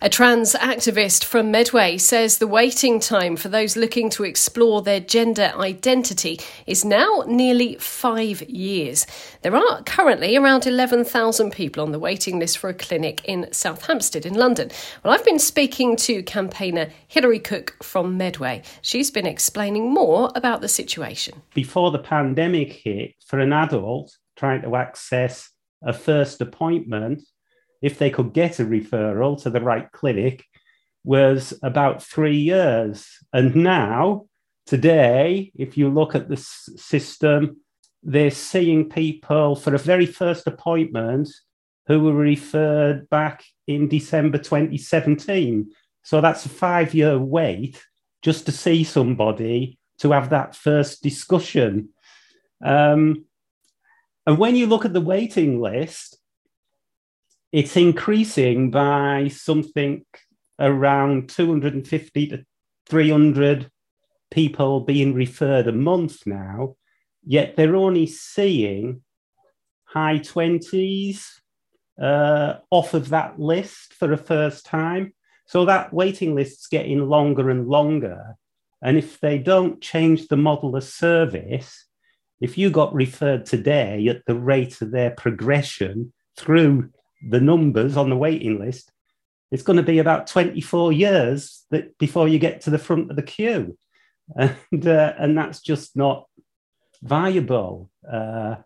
A 0.00 0.08
trans 0.08 0.54
activist 0.54 1.24
from 1.24 1.50
Medway 1.50 1.98
says 1.98 2.38
the 2.38 2.46
waiting 2.46 3.00
time 3.00 3.36
for 3.36 3.48
those 3.48 3.76
looking 3.76 4.08
to 4.10 4.24
explore 4.24 4.80
their 4.80 5.00
gender 5.00 5.52
identity 5.56 6.40
is 6.66 6.84
now 6.84 7.24
nearly 7.26 7.76
five 7.76 8.42
years. 8.42 9.06
There 9.42 9.56
are 9.56 9.82
currently 9.82 10.36
around 10.36 10.66
11,000 10.66 11.50
people 11.50 11.82
on 11.82 11.92
the 11.92 11.98
waiting 11.98 12.38
list 12.38 12.58
for 12.58 12.70
a 12.70 12.74
clinic 12.74 13.24
in 13.24 13.52
South 13.52 13.86
Hampstead 13.86 14.24
in 14.24 14.34
London. 14.34 14.70
Well, 15.02 15.12
I've 15.12 15.24
been 15.24 15.38
speaking 15.38 15.96
to 15.96 16.22
campaigner 16.22 16.90
Hilary 17.08 17.40
Cooke 17.40 17.82
from 17.82 18.16
Medway. 18.16 18.62
She's 18.82 19.10
been 19.10 19.26
explaining 19.26 19.92
more 19.92 20.30
about 20.34 20.60
the 20.60 20.68
situation. 20.68 21.42
Before 21.54 21.90
the 21.90 21.98
pandemic 21.98 22.72
hit, 22.72 23.14
for 23.26 23.40
an 23.40 23.52
adult 23.52 24.16
trying 24.36 24.62
to 24.62 24.76
access 24.76 25.50
a 25.82 25.92
first 25.92 26.40
appointment, 26.40 27.22
if 27.80 27.98
they 27.98 28.10
could 28.10 28.32
get 28.32 28.58
a 28.58 28.64
referral 28.64 29.40
to 29.42 29.50
the 29.50 29.60
right 29.60 29.90
clinic, 29.92 30.44
was 31.04 31.54
about 31.62 32.02
three 32.02 32.36
years. 32.36 33.06
And 33.32 33.56
now, 33.56 34.26
today, 34.66 35.52
if 35.54 35.76
you 35.76 35.88
look 35.88 36.14
at 36.14 36.28
the 36.28 36.36
system, 36.36 37.58
they're 38.02 38.30
seeing 38.30 38.88
people 38.88 39.56
for 39.56 39.74
a 39.74 39.78
very 39.78 40.06
first 40.06 40.46
appointment 40.46 41.28
who 41.86 42.00
were 42.00 42.14
referred 42.14 43.08
back 43.08 43.44
in 43.66 43.88
December 43.88 44.38
2017. 44.38 45.70
So 46.02 46.20
that's 46.20 46.44
a 46.44 46.50
five 46.50 46.94
year 46.94 47.18
wait 47.18 47.82
just 48.22 48.46
to 48.46 48.52
see 48.52 48.84
somebody 48.84 49.78
to 49.98 50.12
have 50.12 50.30
that 50.30 50.54
first 50.54 51.02
discussion. 51.02 51.90
Um, 52.64 53.24
and 54.26 54.38
when 54.38 54.56
you 54.56 54.66
look 54.66 54.84
at 54.84 54.92
the 54.92 55.00
waiting 55.00 55.60
list, 55.60 56.18
it's 57.52 57.76
increasing 57.76 58.70
by 58.70 59.28
something 59.28 60.04
around 60.58 61.28
250 61.28 62.26
to 62.28 62.44
300 62.88 63.70
people 64.30 64.80
being 64.80 65.14
referred 65.14 65.66
a 65.66 65.72
month 65.72 66.26
now, 66.26 66.76
yet 67.24 67.56
they're 67.56 67.76
only 67.76 68.06
seeing 68.06 69.02
high 69.84 70.18
20s 70.18 71.24
uh, 72.00 72.54
off 72.70 72.94
of 72.94 73.08
that 73.08 73.38
list 73.38 73.94
for 73.94 74.08
the 74.08 74.16
first 74.16 74.66
time. 74.66 75.14
So 75.46 75.64
that 75.64 75.92
waiting 75.92 76.34
list's 76.34 76.66
getting 76.66 77.08
longer 77.08 77.48
and 77.48 77.66
longer. 77.66 78.36
And 78.82 78.98
if 78.98 79.18
they 79.20 79.38
don't 79.38 79.80
change 79.80 80.28
the 80.28 80.36
model 80.36 80.76
of 80.76 80.84
service, 80.84 81.86
if 82.40 82.58
you 82.58 82.70
got 82.70 82.94
referred 82.94 83.46
today 83.46 84.06
at 84.08 84.24
the 84.26 84.36
rate 84.36 84.80
of 84.82 84.90
their 84.90 85.10
progression 85.10 86.12
through 86.36 86.90
the 87.26 87.40
numbers 87.40 87.96
on 87.96 88.10
the 88.10 88.16
waiting 88.16 88.58
list, 88.58 88.92
it's 89.50 89.62
going 89.62 89.78
to 89.78 89.82
be 89.82 89.98
about 89.98 90.26
24 90.26 90.92
years 90.92 91.64
that 91.70 91.96
before 91.98 92.28
you 92.28 92.38
get 92.38 92.62
to 92.62 92.70
the 92.70 92.78
front 92.78 93.10
of 93.10 93.16
the 93.16 93.22
queue. 93.22 93.76
And, 94.36 94.86
uh, 94.86 95.14
and 95.18 95.38
that's 95.38 95.62
just 95.62 95.96
not 95.96 96.26
viable. 97.02 97.90
Uh, 98.06 98.56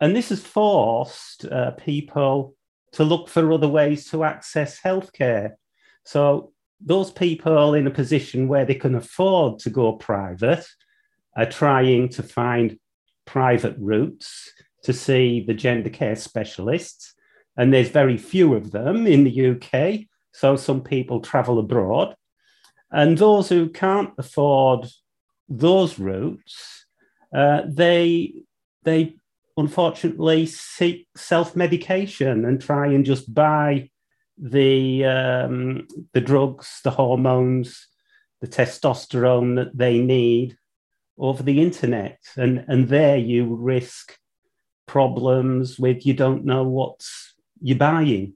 and 0.00 0.16
this 0.16 0.30
has 0.30 0.40
forced 0.40 1.44
uh, 1.44 1.72
people 1.72 2.54
to 2.92 3.04
look 3.04 3.28
for 3.28 3.52
other 3.52 3.68
ways 3.68 4.08
to 4.10 4.24
access 4.24 4.80
healthcare. 4.80 5.52
So, 6.04 6.52
those 6.80 7.10
people 7.10 7.74
in 7.74 7.86
a 7.86 7.90
position 7.90 8.48
where 8.48 8.64
they 8.64 8.74
can 8.74 8.94
afford 8.94 9.58
to 9.60 9.70
go 9.70 9.92
private 9.92 10.66
are 11.36 11.44
trying 11.44 12.08
to 12.10 12.22
find 12.22 12.78
private 13.26 13.76
routes 13.78 14.50
to 14.84 14.92
see 14.92 15.44
the 15.46 15.54
gender 15.54 15.90
care 15.90 16.16
specialists 16.16 17.14
and 17.56 17.72
there's 17.72 17.88
very 17.88 18.18
few 18.18 18.54
of 18.54 18.70
them 18.70 19.06
in 19.06 19.24
the 19.24 19.50
UK. 19.50 20.06
So 20.32 20.56
some 20.56 20.82
people 20.82 21.20
travel 21.20 21.58
abroad. 21.58 22.14
And 22.90 23.16
those 23.16 23.48
who 23.48 23.68
can't 23.70 24.10
afford 24.18 24.86
those 25.48 25.98
routes, 25.98 26.86
uh, 27.34 27.62
they, 27.66 28.34
they 28.84 29.16
unfortunately 29.56 30.46
seek 30.46 31.08
self 31.16 31.56
medication 31.56 32.44
and 32.44 32.60
try 32.60 32.86
and 32.86 33.04
just 33.04 33.32
buy 33.32 33.90
the, 34.38 35.04
um, 35.06 35.88
the 36.12 36.20
drugs, 36.20 36.80
the 36.84 36.90
hormones, 36.90 37.88
the 38.40 38.46
testosterone 38.46 39.56
that 39.56 39.76
they 39.76 39.98
need 39.98 40.56
over 41.18 41.42
the 41.42 41.62
internet. 41.62 42.18
And, 42.36 42.64
and 42.68 42.88
there 42.88 43.16
you 43.16 43.54
risk 43.54 44.16
problems 44.86 45.78
with 45.78 46.06
you 46.06 46.14
don't 46.14 46.44
know 46.44 46.62
what's 46.62 47.35
you're 47.60 47.78
buying. 47.78 48.34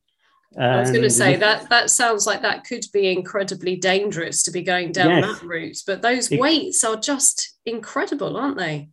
I 0.59 0.81
was 0.81 0.91
going 0.91 1.03
to 1.03 1.11
say 1.11 1.37
that 1.37 1.69
that 1.71 1.91
sounds 1.91 2.27
like 2.27 2.43
that 2.43 2.65
could 2.65 2.85
be 2.93 3.13
incredibly 3.13 3.77
dangerous 3.77 4.43
to 4.43 4.51
be 4.51 4.63
going 4.63 4.91
down 4.91 5.11
yes. 5.11 5.39
that 5.39 5.47
route, 5.47 5.79
but 5.87 6.03
those 6.03 6.31
it, 6.31 6.41
weights 6.41 6.83
are 6.83 6.97
just 6.97 7.57
incredible, 7.65 8.37
aren't 8.37 8.57
they? 8.57 8.89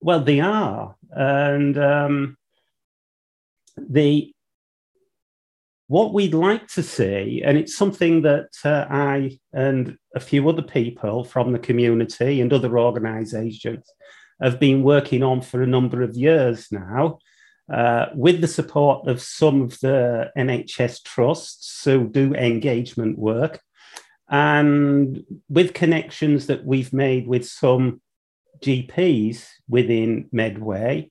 Well, 0.00 0.20
they 0.20 0.38
are, 0.38 0.94
and 1.10 1.76
um, 1.76 2.36
the 3.76 4.32
what 5.88 6.14
we'd 6.14 6.34
like 6.34 6.68
to 6.68 6.82
see, 6.82 7.42
and 7.44 7.58
it's 7.58 7.76
something 7.76 8.22
that 8.22 8.48
uh, 8.64 8.86
I 8.88 9.38
and 9.52 9.98
a 10.14 10.20
few 10.20 10.48
other 10.48 10.62
people 10.62 11.24
from 11.24 11.52
the 11.52 11.58
community 11.58 12.40
and 12.40 12.52
other 12.52 12.78
organisations 12.78 13.84
have 14.40 14.58
been 14.58 14.82
working 14.82 15.22
on 15.22 15.40
for 15.40 15.62
a 15.62 15.66
number 15.66 16.02
of 16.02 16.16
years 16.16 16.68
now, 16.70 17.18
uh, 17.72 18.06
with 18.14 18.40
the 18.40 18.48
support 18.48 19.08
of 19.08 19.22
some 19.22 19.62
of 19.62 19.80
the 19.80 20.30
NHS 20.36 21.02
trusts 21.04 21.84
who 21.84 22.06
do 22.06 22.34
engagement 22.34 23.18
work, 23.18 23.60
and 24.28 25.24
with 25.48 25.74
connections 25.74 26.46
that 26.46 26.64
we've 26.64 26.92
made 26.92 27.26
with 27.26 27.46
some 27.46 28.00
GPs 28.60 29.46
within 29.68 30.28
Medway, 30.32 31.10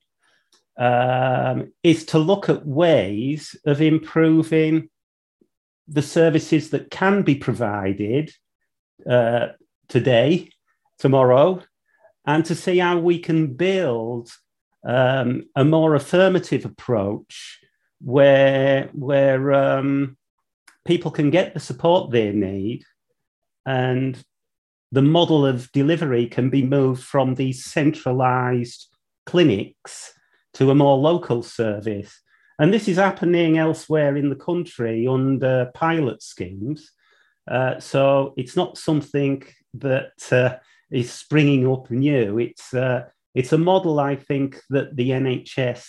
um, 0.77 1.73
is 1.83 2.05
to 2.05 2.19
look 2.19 2.47
at 2.47 2.65
ways 2.65 3.55
of 3.65 3.81
improving 3.81 4.89
the 5.87 6.01
services 6.01 6.69
that 6.69 6.91
can 6.91 7.23
be 7.23 7.35
provided 7.35 8.31
uh, 9.09 9.47
today, 9.87 10.49
tomorrow, 10.99 11.61
and 12.25 12.45
to 12.45 12.55
see 12.55 12.77
how 12.77 12.99
we 12.99 13.19
can 13.19 13.53
build 13.53 14.29
um, 14.83 15.43
a 15.55 15.63
more 15.63 15.95
affirmative 15.95 16.65
approach 16.65 17.59
where 17.99 18.89
where 18.93 19.53
um, 19.53 20.17
people 20.85 21.11
can 21.11 21.29
get 21.29 21.53
the 21.53 21.59
support 21.59 22.11
they 22.11 22.31
need 22.31 22.83
and 23.65 24.23
the 24.91 25.01
model 25.01 25.45
of 25.45 25.71
delivery 25.71 26.27
can 26.27 26.49
be 26.49 26.63
moved 26.63 27.03
from 27.03 27.35
these 27.35 27.63
centralized 27.63 28.87
clinics 29.25 30.13
to 30.53 30.69
a 30.69 30.75
more 30.75 30.97
local 30.97 31.41
service. 31.43 32.21
And 32.59 32.73
this 32.73 32.87
is 32.87 32.97
happening 32.97 33.57
elsewhere 33.57 34.17
in 34.17 34.29
the 34.29 34.35
country 34.35 35.07
under 35.07 35.71
pilot 35.73 36.21
schemes. 36.21 36.91
Uh, 37.49 37.79
so 37.79 38.33
it's 38.37 38.55
not 38.55 38.77
something 38.77 39.43
that 39.75 40.11
uh, 40.31 40.57
is 40.91 41.11
springing 41.11 41.71
up 41.71 41.89
new. 41.89 42.37
It's 42.37 42.73
uh, 42.73 43.05
it's 43.33 43.53
a 43.53 43.57
model 43.57 43.99
I 43.99 44.15
think 44.15 44.61
that 44.69 44.95
the 44.95 45.11
NHS 45.11 45.85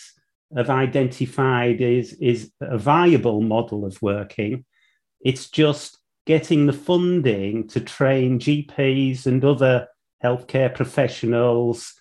have 0.57 0.71
identified 0.71 1.81
is, 1.81 2.13
is 2.15 2.53
a 2.61 2.79
viable 2.79 3.41
model 3.41 3.85
of 3.85 4.01
working. 4.01 4.65
It's 5.21 5.51
just 5.51 5.99
getting 6.27 6.67
the 6.67 6.73
funding 6.73 7.69
to 7.69 7.81
train 7.81 8.39
GPs 8.39 9.27
and 9.27 9.45
other 9.45 9.89
healthcare 10.23 10.73
professionals 10.73 11.95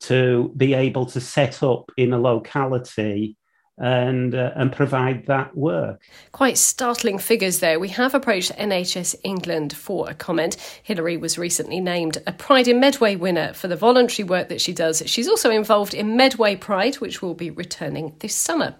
to 0.00 0.52
be 0.56 0.74
able 0.74 1.06
to 1.06 1.20
set 1.20 1.62
up 1.62 1.90
in 1.96 2.12
a 2.12 2.18
locality 2.18 3.36
and 3.78 4.34
uh, 4.34 4.50
and 4.56 4.72
provide 4.72 5.26
that 5.26 5.56
work. 5.56 6.00
Quite 6.32 6.58
startling 6.58 7.18
figures 7.18 7.60
there. 7.60 7.78
We 7.78 7.88
have 7.90 8.14
approached 8.14 8.52
NHS 8.56 9.14
England 9.22 9.76
for 9.76 10.10
a 10.10 10.14
comment. 10.14 10.56
Hilary 10.82 11.16
was 11.16 11.38
recently 11.38 11.80
named 11.80 12.18
a 12.26 12.32
Pride 12.32 12.66
in 12.66 12.80
Medway 12.80 13.14
winner 13.14 13.52
for 13.52 13.68
the 13.68 13.76
voluntary 13.76 14.28
work 14.28 14.48
that 14.48 14.60
she 14.60 14.72
does. 14.72 15.02
She's 15.06 15.28
also 15.28 15.50
involved 15.50 15.94
in 15.94 16.16
Medway 16.16 16.56
Pride, 16.56 16.96
which 16.96 17.22
will 17.22 17.34
be 17.34 17.50
returning 17.50 18.14
this 18.18 18.34
summer. 18.34 18.74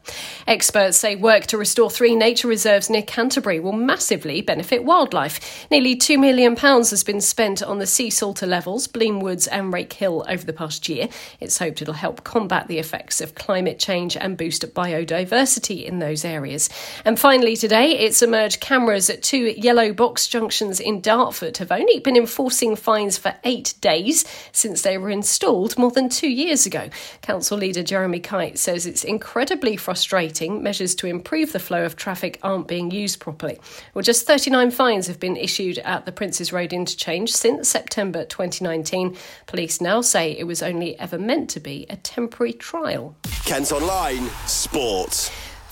Experts 0.47 0.97
say 0.97 1.15
work 1.15 1.47
to 1.47 1.59
restore 1.59 1.91
three 1.91 2.17
nature 2.17 2.49
reserves 2.49 2.91
near 2.91 3.03
Canterbury 3.03 3.61
will 3.61 3.73
massively 3.73 4.41
benefit 4.41 4.85
wildlife. 4.85 5.69
Nearly 5.71 5.95
£2 5.97 6.19
million 6.19 6.57
has 6.57 7.05
been 7.05 7.21
spent 7.21 7.63
on 7.63 7.79
the 7.79 7.85
Seasalter 7.85 8.49
levels, 8.49 8.89
Blean 8.89 9.21
Woods 9.21 9.47
and 9.47 9.73
Rake 9.73 9.93
Hill 9.93 10.25
over 10.29 10.45
the 10.45 10.53
past 10.53 10.89
year. 10.89 11.09
It's 11.41 11.59
hoped 11.59 11.83
it'll 11.83 11.95
help 11.95 12.25
combat 12.25 12.67
the 12.67 12.79
effects 12.79 13.21
of 13.21 13.35
climate 13.35 13.79
change 13.79 14.17
and 14.17 14.37
boost 14.37 14.65
biodiversity 14.75 14.88
biodiversity 14.89 15.85
in 15.85 15.99
those 15.99 16.25
areas. 16.25 16.69
And 17.05 17.19
finally, 17.19 17.57
today, 17.57 17.99
it's 17.99 18.23
emerged 18.23 18.61
cameras 18.61 19.11
at 19.11 19.23
two 19.23 19.55
yellow 19.57 19.93
box 19.93 20.27
junctions 20.27 20.81
in 20.81 21.01
Dartford 21.01 21.59
have 21.59 21.73
only 21.73 22.01
been 22.01 22.17
enforcing 22.17 22.77
fines 22.77 23.19
for 23.19 23.35
eight 23.45 23.75
days 23.81 24.25
since 24.53 24.83
they 24.83 24.99
were 24.99 25.11
installed 25.11 25.77
more 25.79 25.91
than 25.91 26.09
two 26.09 26.29
years 26.29 26.67
ago. 26.67 26.89
Council 27.23 27.59
leader 27.59 27.83
Jeremy 27.83 28.21
Kite 28.21 28.59
says 28.59 28.87
it's 28.87 29.05
incredibly 29.05 29.77
frustrating. 29.77 30.63
Measures 30.63 30.95
to 30.97 31.07
improve 31.07 31.53
the 31.53 31.59
flow 31.59 31.85
of 31.85 31.97
traffic 31.97 32.39
aren't 32.43 32.69
being 32.69 32.91
used 32.91 33.21
properly. 33.21 33.59
Well, 33.95 34.03
just 34.03 34.27
39 34.27 34.71
fines 34.71 35.07
have 35.07 35.21
been 35.21 35.37
issued 35.37 35.79
at 35.79 36.07
the 36.07 36.13
Princes 36.13 36.53
Road 36.53 36.73
interchange 36.73 37.33
since 37.33 37.69
September 37.69 38.25
2019. 38.25 39.17
Police 39.47 39.81
now 39.81 40.01
say 40.01 40.33
it 40.33 40.45
was 40.45 40.63
only 40.63 40.99
ever 40.99 41.19
meant 41.19 41.51
to 41.51 41.61
be 41.61 41.87
a 41.91 41.97
temporary 41.97 42.53
trial. 42.53 43.17
Kent 43.45 43.73
Online 43.73 44.29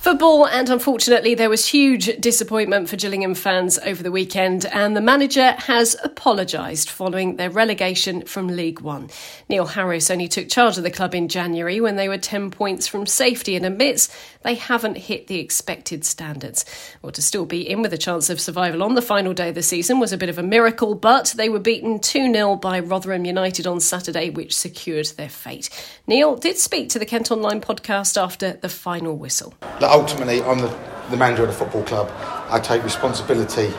Football, 0.07 0.47
and 0.47 0.69
unfortunately, 0.69 1.35
there 1.35 1.51
was 1.51 1.67
huge 1.67 2.21
disappointment 2.21 2.89
for 2.89 2.97
Gillingham 2.97 3.35
fans 3.35 3.79
over 3.85 4.03
the 4.03 4.11
weekend, 4.11 4.67
and 4.67 4.97
the 4.97 5.01
manager 5.01 5.53
has 5.59 5.97
apologised 6.03 6.91
following 6.91 7.37
their 7.37 7.51
relegation 7.51 8.23
from 8.23 8.49
League 8.49 8.81
One. 8.81 9.11
Neil 9.49 9.67
Harris 9.67 10.11
only 10.11 10.27
took 10.27 10.49
charge 10.49 10.77
of 10.77 10.83
the 10.83 10.91
club 10.91 11.15
in 11.15 11.29
January 11.29 11.81
when 11.81 11.95
they 11.95 12.09
were 12.09 12.19
10 12.19 12.51
points 12.51 12.89
from 12.89 13.07
safety 13.07 13.55
and 13.55 13.65
admits 13.65 14.09
they 14.47 14.55
haven't 14.55 14.97
hit 14.97 15.27
the 15.27 15.39
expected 15.39 16.05
standards. 16.05 16.65
Well, 17.03 17.13
to 17.13 17.23
still 17.23 17.45
be 17.45 17.69
in 17.69 17.83
with 17.83 17.93
a 17.93 17.99
chance 17.99 18.31
of 18.31 18.41
survival 18.41 18.83
on 18.83 18.95
the 18.95 19.03
final 19.03 19.35
day 19.35 19.51
of 19.51 19.55
the 19.55 19.63
season 19.63 20.01
was 20.01 20.13
a 20.13 20.19
bit 20.19 20.29
of 20.29 20.39
a 20.39 20.43
miracle, 20.43 20.95
but 20.95 21.35
they 21.37 21.49
were 21.49 21.59
beaten 21.59 21.99
2 21.99 22.33
0 22.33 22.57
by 22.57 22.81
Rotherham 22.81 23.25
United 23.25 23.67
on 23.67 23.81
Saturday, 23.81 24.31
which 24.31 24.57
secured 24.57 25.07
their 25.17 25.29
fate. 25.29 25.69
Neil 26.07 26.37
did 26.37 26.57
speak 26.57 26.89
to 26.91 26.99
the 26.99 27.07
Kent 27.07 27.31
Online 27.31 27.61
podcast 27.61 28.21
after 28.21 28.53
the 28.53 28.69
final 28.69 29.17
whistle 29.17 29.53
ultimately, 29.97 30.43
I'm 30.43 30.59
the, 30.59 30.69
the 31.11 31.17
manager 31.17 31.43
of 31.43 31.49
the 31.49 31.55
football 31.55 31.83
club. 31.83 32.11
I 32.51 32.61
take 32.61 32.85
responsibility 32.85 33.73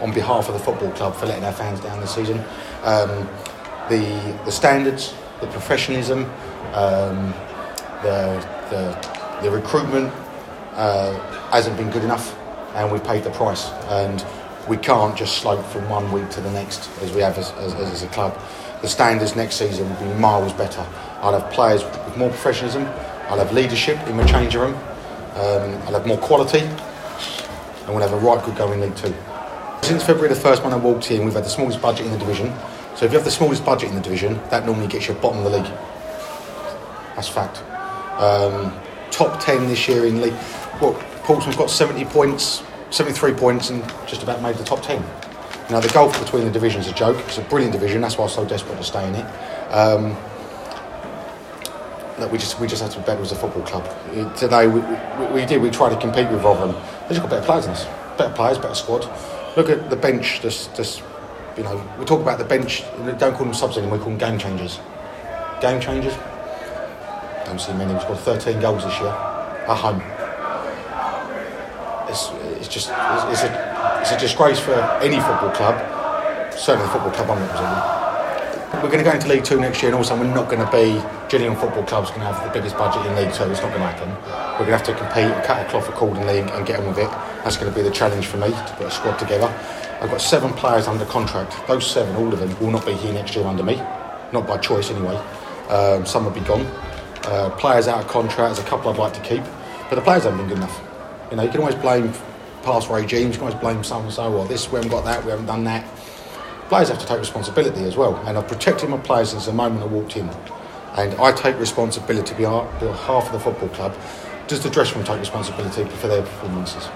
on 0.00 0.12
behalf 0.12 0.48
of 0.48 0.54
the 0.54 0.60
football 0.60 0.90
club 0.92 1.14
for 1.16 1.26
letting 1.26 1.44
our 1.44 1.52
fans 1.52 1.80
down 1.80 2.00
this 2.00 2.14
season. 2.14 2.38
Um, 2.84 3.28
the 3.88 4.38
the 4.44 4.52
standards, 4.52 5.14
the 5.40 5.46
professionalism, 5.48 6.24
um, 6.74 7.32
the, 8.02 8.46
the, 8.70 9.15
the 9.42 9.50
recruitment 9.50 10.12
uh, 10.72 11.18
hasn't 11.50 11.76
been 11.76 11.90
good 11.90 12.04
enough, 12.04 12.36
and 12.74 12.90
we've 12.90 13.04
paid 13.04 13.24
the 13.24 13.30
price. 13.30 13.70
And 13.88 14.24
we 14.68 14.76
can't 14.76 15.16
just 15.16 15.38
slope 15.38 15.64
from 15.66 15.88
one 15.88 16.10
week 16.12 16.28
to 16.30 16.40
the 16.40 16.50
next 16.50 16.90
as 17.00 17.12
we 17.12 17.20
have 17.20 17.38
as, 17.38 17.52
as, 17.52 17.74
as 17.74 18.02
a 18.02 18.08
club. 18.08 18.38
The 18.82 18.88
standards 18.88 19.36
next 19.36 19.56
season 19.56 19.88
will 19.88 20.12
be 20.12 20.20
miles 20.20 20.52
better. 20.52 20.84
I'll 21.20 21.38
have 21.38 21.52
players 21.52 21.84
with 21.84 22.16
more 22.16 22.28
professionalism. 22.30 22.84
I'll 23.28 23.38
have 23.38 23.52
leadership 23.52 23.98
in 24.08 24.16
the 24.16 24.24
changing 24.24 24.60
room. 24.60 24.74
Um, 24.74 25.82
I'll 25.84 25.94
have 25.94 26.06
more 26.06 26.18
quality 26.18 26.60
and 26.60 27.94
we'll 27.94 28.06
have 28.06 28.12
a 28.12 28.18
right 28.18 28.44
good 28.44 28.56
going 28.56 28.80
League 28.80 28.96
Two. 28.96 29.14
Since 29.82 30.04
February 30.04 30.34
the 30.34 30.40
1st 30.40 30.64
when 30.64 30.72
I 30.72 30.76
walked 30.76 31.10
in, 31.10 31.24
we've 31.24 31.34
had 31.34 31.44
the 31.44 31.48
smallest 31.48 31.80
budget 31.80 32.06
in 32.06 32.12
the 32.12 32.18
division. 32.18 32.52
So 32.96 33.04
if 33.04 33.12
you 33.12 33.18
have 33.18 33.24
the 33.24 33.30
smallest 33.30 33.64
budget 33.64 33.90
in 33.90 33.94
the 33.94 34.00
division, 34.00 34.40
that 34.50 34.66
normally 34.66 34.88
gets 34.88 35.06
you 35.06 35.14
bottom 35.14 35.38
of 35.38 35.44
the 35.44 35.58
league. 35.58 35.72
That's 37.14 37.28
fact. 37.28 37.62
Um, 38.20 38.72
top 39.16 39.40
10 39.40 39.66
this 39.66 39.88
year 39.88 40.04
in 40.04 40.20
league. 40.20 40.34
Well, 40.80 40.92
Portsmouth's 41.24 41.56
got 41.56 41.70
70 41.70 42.04
points, 42.06 42.62
73 42.90 43.32
points, 43.32 43.70
and 43.70 43.82
just 44.06 44.22
about 44.22 44.42
made 44.42 44.56
the 44.56 44.64
top 44.64 44.82
10. 44.82 45.00
Now, 45.70 45.80
the 45.80 45.88
gulf 45.88 46.22
between 46.22 46.44
the 46.44 46.50
divisions 46.50 46.86
is 46.86 46.92
a 46.92 46.94
joke. 46.94 47.18
It's 47.26 47.38
a 47.38 47.42
brilliant 47.42 47.72
division. 47.72 48.02
That's 48.02 48.18
why 48.18 48.24
I'm 48.24 48.30
so 48.30 48.44
desperate 48.44 48.76
to 48.76 48.84
stay 48.84 49.08
in 49.08 49.14
it. 49.14 49.24
Um, 49.72 50.16
that 52.18 52.30
we 52.30 52.38
just 52.38 52.58
we 52.60 52.66
just 52.66 52.80
had 52.80 52.90
to 52.92 52.98
be 52.98 53.04
better 53.04 53.20
as 53.20 53.32
a 53.32 53.36
football 53.36 53.62
club. 53.62 53.84
Today 54.36 54.66
we, 54.68 54.80
we, 54.80 55.40
we 55.40 55.46
did. 55.46 55.60
We 55.60 55.70
tried 55.70 55.90
to 55.90 56.00
compete 56.00 56.30
with 56.30 56.42
Rotherham. 56.42 56.72
They've 57.00 57.16
just 57.16 57.22
got 57.22 57.30
better 57.30 57.44
players 57.44 57.66
than 57.66 57.74
us. 57.74 57.84
Better 58.16 58.34
players, 58.34 58.58
better 58.58 58.74
squad. 58.74 59.04
Look 59.56 59.68
at 59.68 59.90
the 59.90 59.96
bench. 59.96 60.40
Just 60.40 61.02
you 61.56 61.64
know, 61.64 61.82
we 61.98 62.04
talk 62.04 62.20
about 62.20 62.38
the 62.38 62.44
bench. 62.44 62.84
Don't 63.18 63.34
call 63.34 63.44
them 63.44 63.54
subs 63.54 63.76
anymore. 63.76 63.98
We 63.98 64.04
call 64.04 64.16
them 64.16 64.18
game 64.18 64.38
changers. 64.38 64.78
Game 65.60 65.80
changers. 65.80 66.14
Don't 67.46 67.60
see 67.60 67.72
many. 67.72 67.92
We've 67.92 68.02
scored 68.02 68.18
13 68.18 68.60
goals 68.60 68.84
this 68.84 68.98
year 69.00 69.08
at 69.08 69.76
home. 69.76 70.02
It's, 72.10 72.30
it's 72.58 72.68
just 72.68 72.90
it's, 72.90 73.24
it's 73.32 73.42
a 73.42 74.00
it's 74.00 74.10
a 74.12 74.18
disgrace 74.18 74.60
for 74.60 74.74
any 75.00 75.16
football 75.16 75.50
club. 75.50 75.76
Certainly, 76.52 76.86
the 76.86 76.92
football 76.92 77.12
club 77.12 77.30
I'm 77.30 77.40
representing 77.40 77.96
we're 78.82 78.90
going 78.90 79.02
to 79.02 79.04
go 79.04 79.12
into 79.12 79.28
League 79.28 79.44
Two 79.44 79.60
next 79.60 79.82
year, 79.82 79.90
and 79.90 79.96
also 79.96 80.16
we're 80.18 80.32
not 80.34 80.50
going 80.50 80.64
to 80.64 80.70
be 80.70 81.00
Gillingham 81.28 81.58
Football 81.58 81.84
Club's 81.84 82.10
going 82.10 82.20
to 82.20 82.26
have 82.26 82.44
the 82.44 82.52
biggest 82.52 82.76
budget 82.76 83.04
in 83.06 83.16
League 83.16 83.32
Two. 83.32 83.44
It's 83.44 83.60
not 83.60 83.70
going 83.70 83.80
to 83.80 83.88
happen. 83.88 84.10
We're 84.52 84.66
going 84.66 84.78
to 84.78 84.78
have 84.78 84.86
to 84.86 84.94
compete 84.94 85.44
cut 85.44 85.64
a 85.64 85.70
cloth 85.70 85.88
accordingly 85.88 86.40
and, 86.40 86.50
and 86.50 86.66
get 86.66 86.80
on 86.80 86.86
with 86.86 86.98
it. 86.98 87.10
That's 87.42 87.56
going 87.56 87.72
to 87.72 87.76
be 87.76 87.82
the 87.82 87.90
challenge 87.90 88.26
for 88.26 88.36
me 88.36 88.50
to 88.50 88.74
put 88.76 88.86
a 88.86 88.90
squad 88.90 89.18
together. 89.18 89.46
I've 90.00 90.10
got 90.10 90.20
seven 90.20 90.52
players 90.52 90.88
under 90.88 91.04
contract. 91.06 91.56
Those 91.66 91.90
seven, 91.90 92.14
all 92.16 92.32
of 92.32 92.38
them, 92.38 92.58
will 92.60 92.70
not 92.70 92.84
be 92.84 92.92
here 92.92 93.12
next 93.12 93.34
year 93.34 93.46
under 93.46 93.62
me, 93.62 93.76
not 94.32 94.46
by 94.46 94.58
choice 94.58 94.90
anyway. 94.90 95.16
Um, 95.68 96.04
some 96.04 96.24
will 96.24 96.32
be 96.32 96.40
gone. 96.40 96.66
Uh, 97.26 97.50
players 97.56 97.88
out 97.88 98.04
of 98.04 98.08
contract. 98.08 98.54
There's 98.54 98.66
a 98.66 98.70
couple 98.70 98.90
I'd 98.90 98.98
like 98.98 99.12
to 99.14 99.20
keep, 99.20 99.42
but 99.88 99.96
the 99.96 100.00
players 100.00 100.24
haven't 100.24 100.38
been 100.38 100.48
good 100.48 100.58
enough. 100.58 100.80
You 101.30 101.36
know, 101.36 101.42
you 101.42 101.50
can 101.50 101.60
always 101.60 101.74
blame 101.74 102.12
past 102.62 102.88
regimes. 102.88 103.34
You 103.34 103.40
can 103.40 103.48
always 103.48 103.60
blame 103.60 103.82
so 103.82 104.00
and 104.00 104.12
so 104.12 104.32
or 104.32 104.46
this. 104.46 104.70
We 104.70 104.76
haven't 104.76 104.90
got 104.90 105.04
that. 105.04 105.24
We 105.24 105.30
haven't 105.30 105.46
done 105.46 105.64
that 105.64 105.84
players 106.68 106.88
have 106.88 106.98
to 106.98 107.06
take 107.06 107.18
responsibility 107.18 107.84
as 107.84 107.96
well. 107.96 108.16
And 108.26 108.36
I've 108.36 108.48
protected 108.48 108.88
my 108.88 108.98
players 108.98 109.30
since 109.30 109.46
the 109.46 109.52
moment 109.52 109.82
I 109.82 109.86
walked 109.86 110.16
in. 110.16 110.28
And 110.96 111.14
I 111.14 111.32
take 111.32 111.58
responsibility 111.58 112.44
on 112.44 112.66
behalf 112.80 113.26
of 113.26 113.32
the 113.32 113.40
football 113.40 113.68
club. 113.70 113.94
Does 114.48 114.62
the 114.62 114.70
dressing 114.70 114.96
room 114.96 115.06
take 115.06 115.20
responsibility 115.20 115.84
for 115.84 116.08
their 116.08 116.22
performances? 116.22 116.88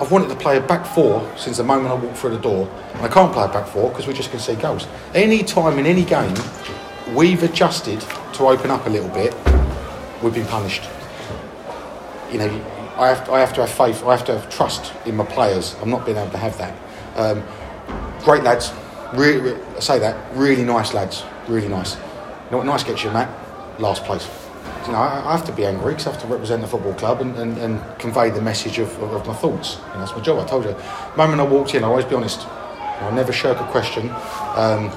I've 0.00 0.10
wanted 0.10 0.28
to 0.30 0.36
play 0.36 0.56
a 0.56 0.60
back 0.60 0.84
four 0.84 1.30
since 1.36 1.58
the 1.58 1.64
moment 1.64 1.90
I 1.90 1.94
walked 1.94 2.16
through 2.16 2.30
the 2.30 2.42
door, 2.42 2.68
and 2.94 3.02
I 3.02 3.08
can't 3.08 3.32
play 3.32 3.44
a 3.44 3.48
back 3.48 3.68
four 3.68 3.90
because 3.90 4.06
we 4.06 4.14
just 4.14 4.30
can 4.30 4.40
see 4.40 4.56
goals. 4.56 4.88
Any 5.14 5.44
time 5.44 5.78
in 5.78 5.86
any 5.86 6.04
game, 6.04 6.34
we've 7.14 7.42
adjusted 7.42 8.02
to 8.42 8.48
open 8.48 8.70
up 8.72 8.84
a 8.86 8.90
little 8.90 9.08
bit, 9.10 9.34
we've 10.22 10.34
been 10.34 10.46
punished. 10.46 10.82
You 12.32 12.38
know, 12.38 12.48
I 12.96 13.08
have, 13.08 13.24
to, 13.26 13.32
I 13.32 13.40
have 13.40 13.52
to 13.54 13.60
have 13.60 13.70
faith, 13.70 14.02
I 14.04 14.16
have 14.16 14.24
to 14.26 14.38
have 14.38 14.50
trust 14.50 14.92
in 15.06 15.16
my 15.16 15.24
players. 15.24 15.76
I'm 15.80 15.90
not 15.90 16.04
being 16.04 16.16
able 16.16 16.30
to 16.32 16.38
have 16.38 16.58
that. 16.58 16.74
Um, 17.16 17.44
great 18.24 18.42
lads, 18.42 18.72
I 19.12 19.78
say 19.78 19.98
that, 20.00 20.16
really 20.36 20.64
nice 20.64 20.92
lads, 20.92 21.24
really 21.46 21.68
nice. 21.68 21.94
You 21.94 22.52
know 22.52 22.56
what 22.58 22.66
nice 22.66 22.82
gets 22.82 23.04
you, 23.04 23.10
Matt? 23.10 23.30
Last 23.80 24.04
place. 24.04 24.28
You 24.86 24.92
know, 24.92 24.98
I, 24.98 25.22
I 25.28 25.36
have 25.36 25.44
to 25.46 25.52
be 25.52 25.64
angry 25.64 25.92
because 25.92 26.08
I 26.08 26.12
have 26.12 26.22
to 26.22 26.26
represent 26.26 26.62
the 26.62 26.68
football 26.68 26.94
club 26.94 27.20
and, 27.20 27.36
and, 27.36 27.56
and 27.58 27.98
convey 28.00 28.30
the 28.30 28.42
message 28.42 28.78
of, 28.78 28.90
of, 29.02 29.12
of, 29.12 29.26
my 29.26 29.34
thoughts. 29.34 29.76
You 29.76 29.94
know, 29.94 29.98
that's 30.00 30.12
my 30.12 30.20
job. 30.20 30.44
I 30.44 30.48
told 30.48 30.64
you. 30.64 30.72
The 30.72 31.16
moment 31.16 31.40
I 31.40 31.44
walked 31.44 31.74
in, 31.74 31.84
I 31.84 31.86
always 31.86 32.04
be 32.04 32.16
honest. 32.16 32.46
I 32.48 33.10
never 33.14 33.32
shirk 33.32 33.60
a 33.60 33.66
question. 33.70 34.10
Um, 34.56 34.90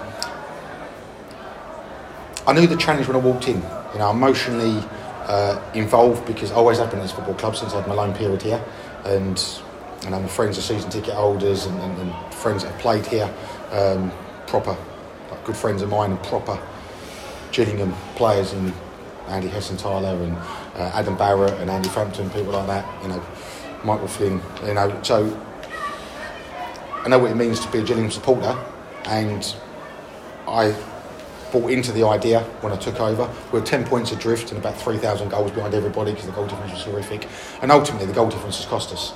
I 2.47 2.53
knew 2.53 2.67
the 2.67 2.77
challenge 2.77 3.07
when 3.07 3.15
I 3.15 3.19
walked 3.19 3.47
in. 3.47 3.55
You 3.93 3.99
know, 3.99 4.09
I'm 4.09 4.17
emotionally 4.17 4.83
uh, 5.23 5.59
involved 5.73 6.25
because 6.25 6.51
I 6.51 6.55
always 6.55 6.77
have 6.77 6.89
been 6.91 6.99
in 6.99 7.05
this 7.05 7.11
football 7.11 7.33
club 7.33 7.55
since 7.55 7.73
I 7.73 7.79
had 7.79 7.87
my 7.87 7.95
loan 7.95 8.13
period 8.13 8.41
here, 8.41 8.63
and 9.05 9.43
and 10.05 10.13
I'm 10.13 10.27
friends 10.27 10.57
of 10.57 10.63
season 10.63 10.91
ticket 10.91 11.15
holders 11.15 11.65
and, 11.65 11.79
and, 11.81 11.97
and 11.99 12.33
friends 12.33 12.63
that 12.63 12.71
have 12.71 12.81
played 12.81 13.05
here. 13.07 13.33
Um, 13.71 14.11
proper, 14.45 14.77
like 15.31 15.43
good 15.45 15.57
friends 15.57 15.81
of 15.81 15.89
mine 15.89 16.11
and 16.11 16.23
proper 16.23 16.59
Gillingham 17.51 17.93
players 18.15 18.53
and 18.53 18.71
Andy 19.27 19.47
Hessenthaler 19.47 20.21
and 20.21 20.37
uh, 20.75 20.91
Adam 20.93 21.17
Barrett 21.17 21.53
and 21.53 21.71
Andy 21.71 21.89
Frampton, 21.89 22.29
people 22.29 22.53
like 22.53 22.67
that, 22.67 23.01
you 23.01 23.09
know, 23.09 23.25
Michael 23.83 24.07
Flynn, 24.07 24.39
you 24.65 24.75
know, 24.75 24.99
so 25.01 25.25
I 27.03 27.07
know 27.07 27.17
what 27.17 27.31
it 27.31 27.35
means 27.35 27.59
to 27.61 27.71
be 27.71 27.79
a 27.79 27.83
Gillingham 27.83 28.11
supporter. 28.11 28.55
And 29.05 29.55
I 30.47 30.75
bought 31.55 31.71
into 31.71 31.93
the 31.93 32.05
idea 32.05 32.41
when 32.59 32.73
I 32.73 32.75
took 32.75 32.99
over. 32.99 33.31
We 33.53 33.59
were 33.59 33.65
10 33.65 33.85
points 33.85 34.11
adrift 34.11 34.51
and 34.51 34.59
about 34.59 34.77
3,000 34.77 35.29
goals 35.29 35.51
behind 35.51 35.73
everybody 35.73 36.11
because 36.11 36.25
the 36.25 36.33
goal 36.33 36.47
difference 36.47 36.73
was 36.73 36.83
horrific. 36.83 37.29
And 37.61 37.71
ultimately, 37.71 38.07
the 38.07 38.13
goal 38.13 38.29
difference 38.29 38.57
has 38.57 38.65
cost 38.65 38.91
us. 38.91 39.13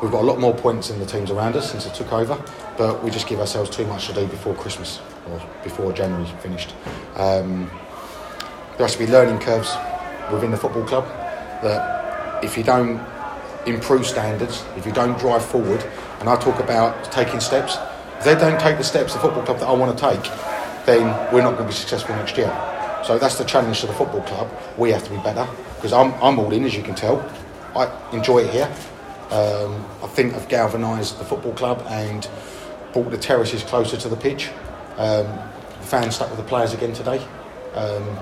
We've 0.00 0.10
got 0.10 0.22
a 0.22 0.26
lot 0.26 0.40
more 0.40 0.54
points 0.54 0.88
than 0.88 0.98
the 1.00 1.06
teams 1.06 1.30
around 1.30 1.54
us 1.54 1.70
since 1.70 1.86
I 1.86 1.92
took 1.92 2.10
over, 2.10 2.42
but 2.78 3.04
we 3.04 3.10
just 3.10 3.28
give 3.28 3.40
ourselves 3.40 3.68
too 3.68 3.86
much 3.86 4.06
to 4.06 4.14
do 4.14 4.26
before 4.26 4.54
Christmas 4.54 5.00
or 5.30 5.40
before 5.62 5.92
January 5.92 6.24
finished. 6.40 6.74
Um, 7.14 7.70
there 8.78 8.86
has 8.86 8.94
to 8.94 8.98
be 8.98 9.06
learning 9.06 9.38
curves 9.40 9.76
within 10.32 10.50
the 10.50 10.56
football 10.56 10.84
club 10.84 11.04
that 11.62 12.42
if 12.42 12.56
you 12.56 12.64
don't 12.64 13.06
improve 13.66 14.06
standards, 14.06 14.64
if 14.78 14.86
you 14.86 14.92
don't 14.92 15.18
drive 15.18 15.44
forward, 15.44 15.84
and 16.20 16.28
I 16.28 16.36
talk 16.36 16.58
about 16.58 17.12
taking 17.12 17.38
steps, 17.38 17.76
if 18.18 18.24
they 18.24 18.34
don't 18.34 18.58
take 18.58 18.78
the 18.78 18.84
steps 18.84 19.12
the 19.12 19.20
football 19.20 19.44
club 19.44 19.58
that 19.58 19.68
I 19.68 19.72
want 19.72 19.96
to 19.96 20.10
take, 20.10 20.51
then 20.86 21.04
we're 21.32 21.42
not 21.42 21.52
going 21.52 21.64
to 21.64 21.64
be 21.64 21.72
successful 21.72 22.14
next 22.16 22.36
year. 22.36 22.50
So 23.04 23.18
that's 23.18 23.36
the 23.36 23.44
challenge 23.44 23.80
to 23.80 23.86
the 23.86 23.92
football 23.92 24.22
club. 24.22 24.50
We 24.78 24.90
have 24.90 25.04
to 25.04 25.10
be 25.10 25.16
better 25.18 25.48
because 25.76 25.92
I'm, 25.92 26.12
I'm 26.14 26.38
all 26.38 26.52
in, 26.52 26.64
as 26.64 26.74
you 26.76 26.82
can 26.82 26.94
tell. 26.94 27.20
I 27.74 27.90
enjoy 28.12 28.40
it 28.40 28.50
here. 28.50 28.72
Um, 29.30 29.84
I 30.02 30.06
think 30.08 30.34
I've 30.34 30.48
galvanised 30.48 31.18
the 31.18 31.24
football 31.24 31.52
club 31.54 31.84
and 31.88 32.28
brought 32.92 33.10
the 33.10 33.18
terraces 33.18 33.62
closer 33.62 33.96
to 33.96 34.08
the 34.08 34.16
pitch. 34.16 34.50
Um, 34.96 35.26
the 35.26 35.86
fans 35.86 36.14
stuck 36.14 36.28
with 36.28 36.38
the 36.38 36.44
players 36.44 36.74
again 36.74 36.92
today. 36.92 37.26
Um, 37.74 38.18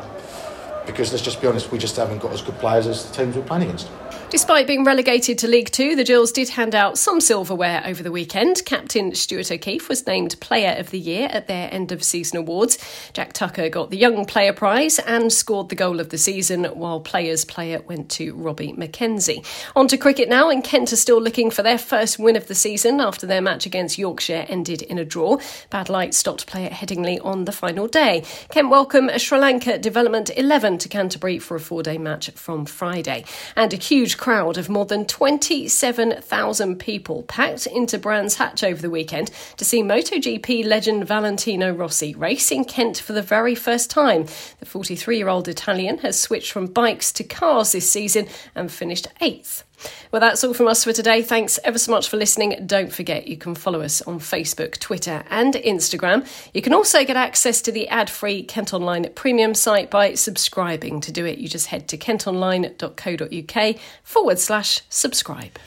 because 0.87 1.13
let's 1.13 1.25
just 1.25 1.41
be 1.41 1.47
honest, 1.47 1.71
we 1.71 1.79
just 1.79 1.97
haven't 1.97 2.19
got 2.19 2.33
as 2.33 2.43
good 2.43 2.59
players 2.59 2.87
as 2.87 3.05
the 3.05 3.15
teams 3.15 3.37
we're 3.37 3.43
playing 3.43 3.65
against. 3.65 3.89
Despite 4.31 4.69
being 4.69 4.85
relegated 4.85 5.39
to 5.39 5.49
League 5.49 5.71
Two, 5.71 5.97
the 5.97 6.05
Gills 6.05 6.31
did 6.31 6.51
hand 6.51 6.73
out 6.73 6.97
some 6.97 7.21
silverware 7.21 7.83
over 7.85 8.01
the 8.01 8.13
weekend. 8.13 8.65
Captain 8.65 9.13
Stuart 9.13 9.51
O'Keefe 9.51 9.89
was 9.89 10.07
named 10.07 10.39
Player 10.39 10.79
of 10.79 10.91
the 10.91 11.01
Year 11.01 11.29
at 11.33 11.49
their 11.49 11.69
end 11.73 11.91
of 11.91 12.05
season 12.05 12.39
awards. 12.39 12.79
Jack 13.13 13.33
Tucker 13.33 13.69
got 13.69 13.91
the 13.91 13.97
Young 13.97 14.25
Player 14.25 14.53
Prize 14.53 15.01
and 15.01 15.33
scored 15.33 15.69
the 15.69 15.75
goal 15.75 15.99
of 15.99 16.11
the 16.11 16.19
season, 16.19 16.65
while 16.65 17.01
Players 17.01 17.45
Player 17.45 17.81
went 17.83 18.09
to 18.13 18.33
Robbie 18.35 18.73
McKenzie. 18.73 19.45
On 19.75 19.89
to 19.89 19.97
cricket 19.97 20.29
now, 20.29 20.49
and 20.49 20.63
Kent 20.63 20.93
are 20.93 20.97
still 20.97 21.21
looking 21.21 21.51
for 21.51 21.65
their 21.65 21.79
first 21.79 22.19
win 22.19 22.37
of 22.37 22.47
the 22.47 22.55
season 22.55 23.01
after 23.01 23.27
their 23.27 23.43
match 23.43 23.67
against 23.67 23.99
Yorkshire 23.99 24.47
ended 24.49 24.81
in 24.83 24.99
a 24.99 25.05
draw. 25.05 25.39
Bad 25.71 25.89
light 25.89 26.15
stopped 26.15 26.47
play 26.47 26.67
at 26.67 26.73
Headingley 26.73 27.19
on 27.25 27.47
the 27.47 27.53
final 27.53 27.89
day. 27.89 28.23
Kent 28.51 28.71
welcome 28.71 29.11
Sri 29.19 29.39
Lanka 29.39 29.77
Development 29.77 30.31
11 30.37 30.79
to 30.79 30.89
Canterbury 30.89 31.41
for 31.41 31.57
a 31.57 31.61
four 31.61 31.83
day 31.83 31.99
match 31.99 32.31
from 32.31 32.65
Friday. 32.65 33.25
And 33.57 33.75
a 33.75 33.77
huge 34.01 34.17
crowd 34.17 34.57
of 34.57 34.71
more 34.71 34.87
than 34.87 35.05
27,000 35.05 36.77
people 36.77 37.23
packed 37.25 37.67
into 37.67 37.99
Brands 37.99 38.37
Hatch 38.37 38.65
over 38.65 38.81
the 38.81 38.89
weekend 38.89 39.31
to 39.59 39.65
see 39.67 39.83
MotoGP 39.83 40.65
legend 40.65 41.07
Valentino 41.07 41.71
Rossi 41.71 42.15
race 42.15 42.51
in 42.51 42.65
Kent 42.65 42.97
for 42.97 43.13
the 43.13 43.21
very 43.21 43.55
first 43.55 43.91
time. 43.91 44.25
The 44.59 44.65
43 44.65 45.19
year 45.19 45.29
old 45.29 45.49
Italian 45.49 45.99
has 45.99 46.19
switched 46.19 46.51
from 46.51 46.69
bikes 46.69 47.13
to 47.13 47.25
cars 47.25 47.73
this 47.73 47.91
season 47.91 48.27
and 48.55 48.73
finished 48.73 49.07
eighth. 49.21 49.65
Well, 50.13 50.21
that's 50.21 50.43
all 50.45 50.55
from 50.55 50.69
us 50.69 50.85
for 50.85 50.93
today. 50.93 51.23
Thanks 51.23 51.59
ever 51.65 51.79
so 51.79 51.93
much 51.93 52.09
for 52.09 52.17
listening. 52.17 52.67
Don't 52.67 52.93
forget 52.93 53.29
you 53.29 53.37
can 53.37 53.55
follow 53.55 53.81
us 53.81 54.03
on 54.03 54.19
Facebook, 54.19 54.79
Twitter, 54.79 55.25
and 55.31 55.55
Instagram. 55.55 56.27
You 56.53 56.63
can 56.63 56.73
also 56.73 57.05
get 57.05 57.17
access 57.17 57.63
to 57.63 57.73
the 57.73 57.89
ad 57.89 58.11
free 58.11 58.43
Kent 58.43 58.75
Online 58.75 59.11
premium 59.15 59.55
site 59.55 59.91
by 59.91 60.15
subscribing. 60.15 61.01
To 61.01 61.13
do 61.13 61.25
it, 61.25 61.39
you 61.39 61.49
just 61.49 61.67
head 61.67 61.89
to 61.89 61.97
kentonline.co.uk 61.99 63.77
forward 64.03 64.39
slash 64.39 64.83
subscribe. 64.89 65.59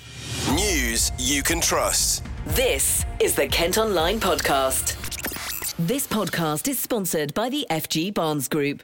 News 0.54 1.12
you 1.18 1.44
can 1.44 1.62
trust. 1.62 2.24
This 2.48 3.06
is 3.20 3.36
the 3.36 3.48
Kent 3.48 3.78
Online 3.78 4.20
Podcast. 4.20 4.98
This 5.80 6.06
podcast 6.06 6.68
is 6.68 6.78
sponsored 6.78 7.34
by 7.34 7.50
the 7.50 7.66
FG 7.70 8.14
Barnes 8.14 8.48
Group, 8.48 8.84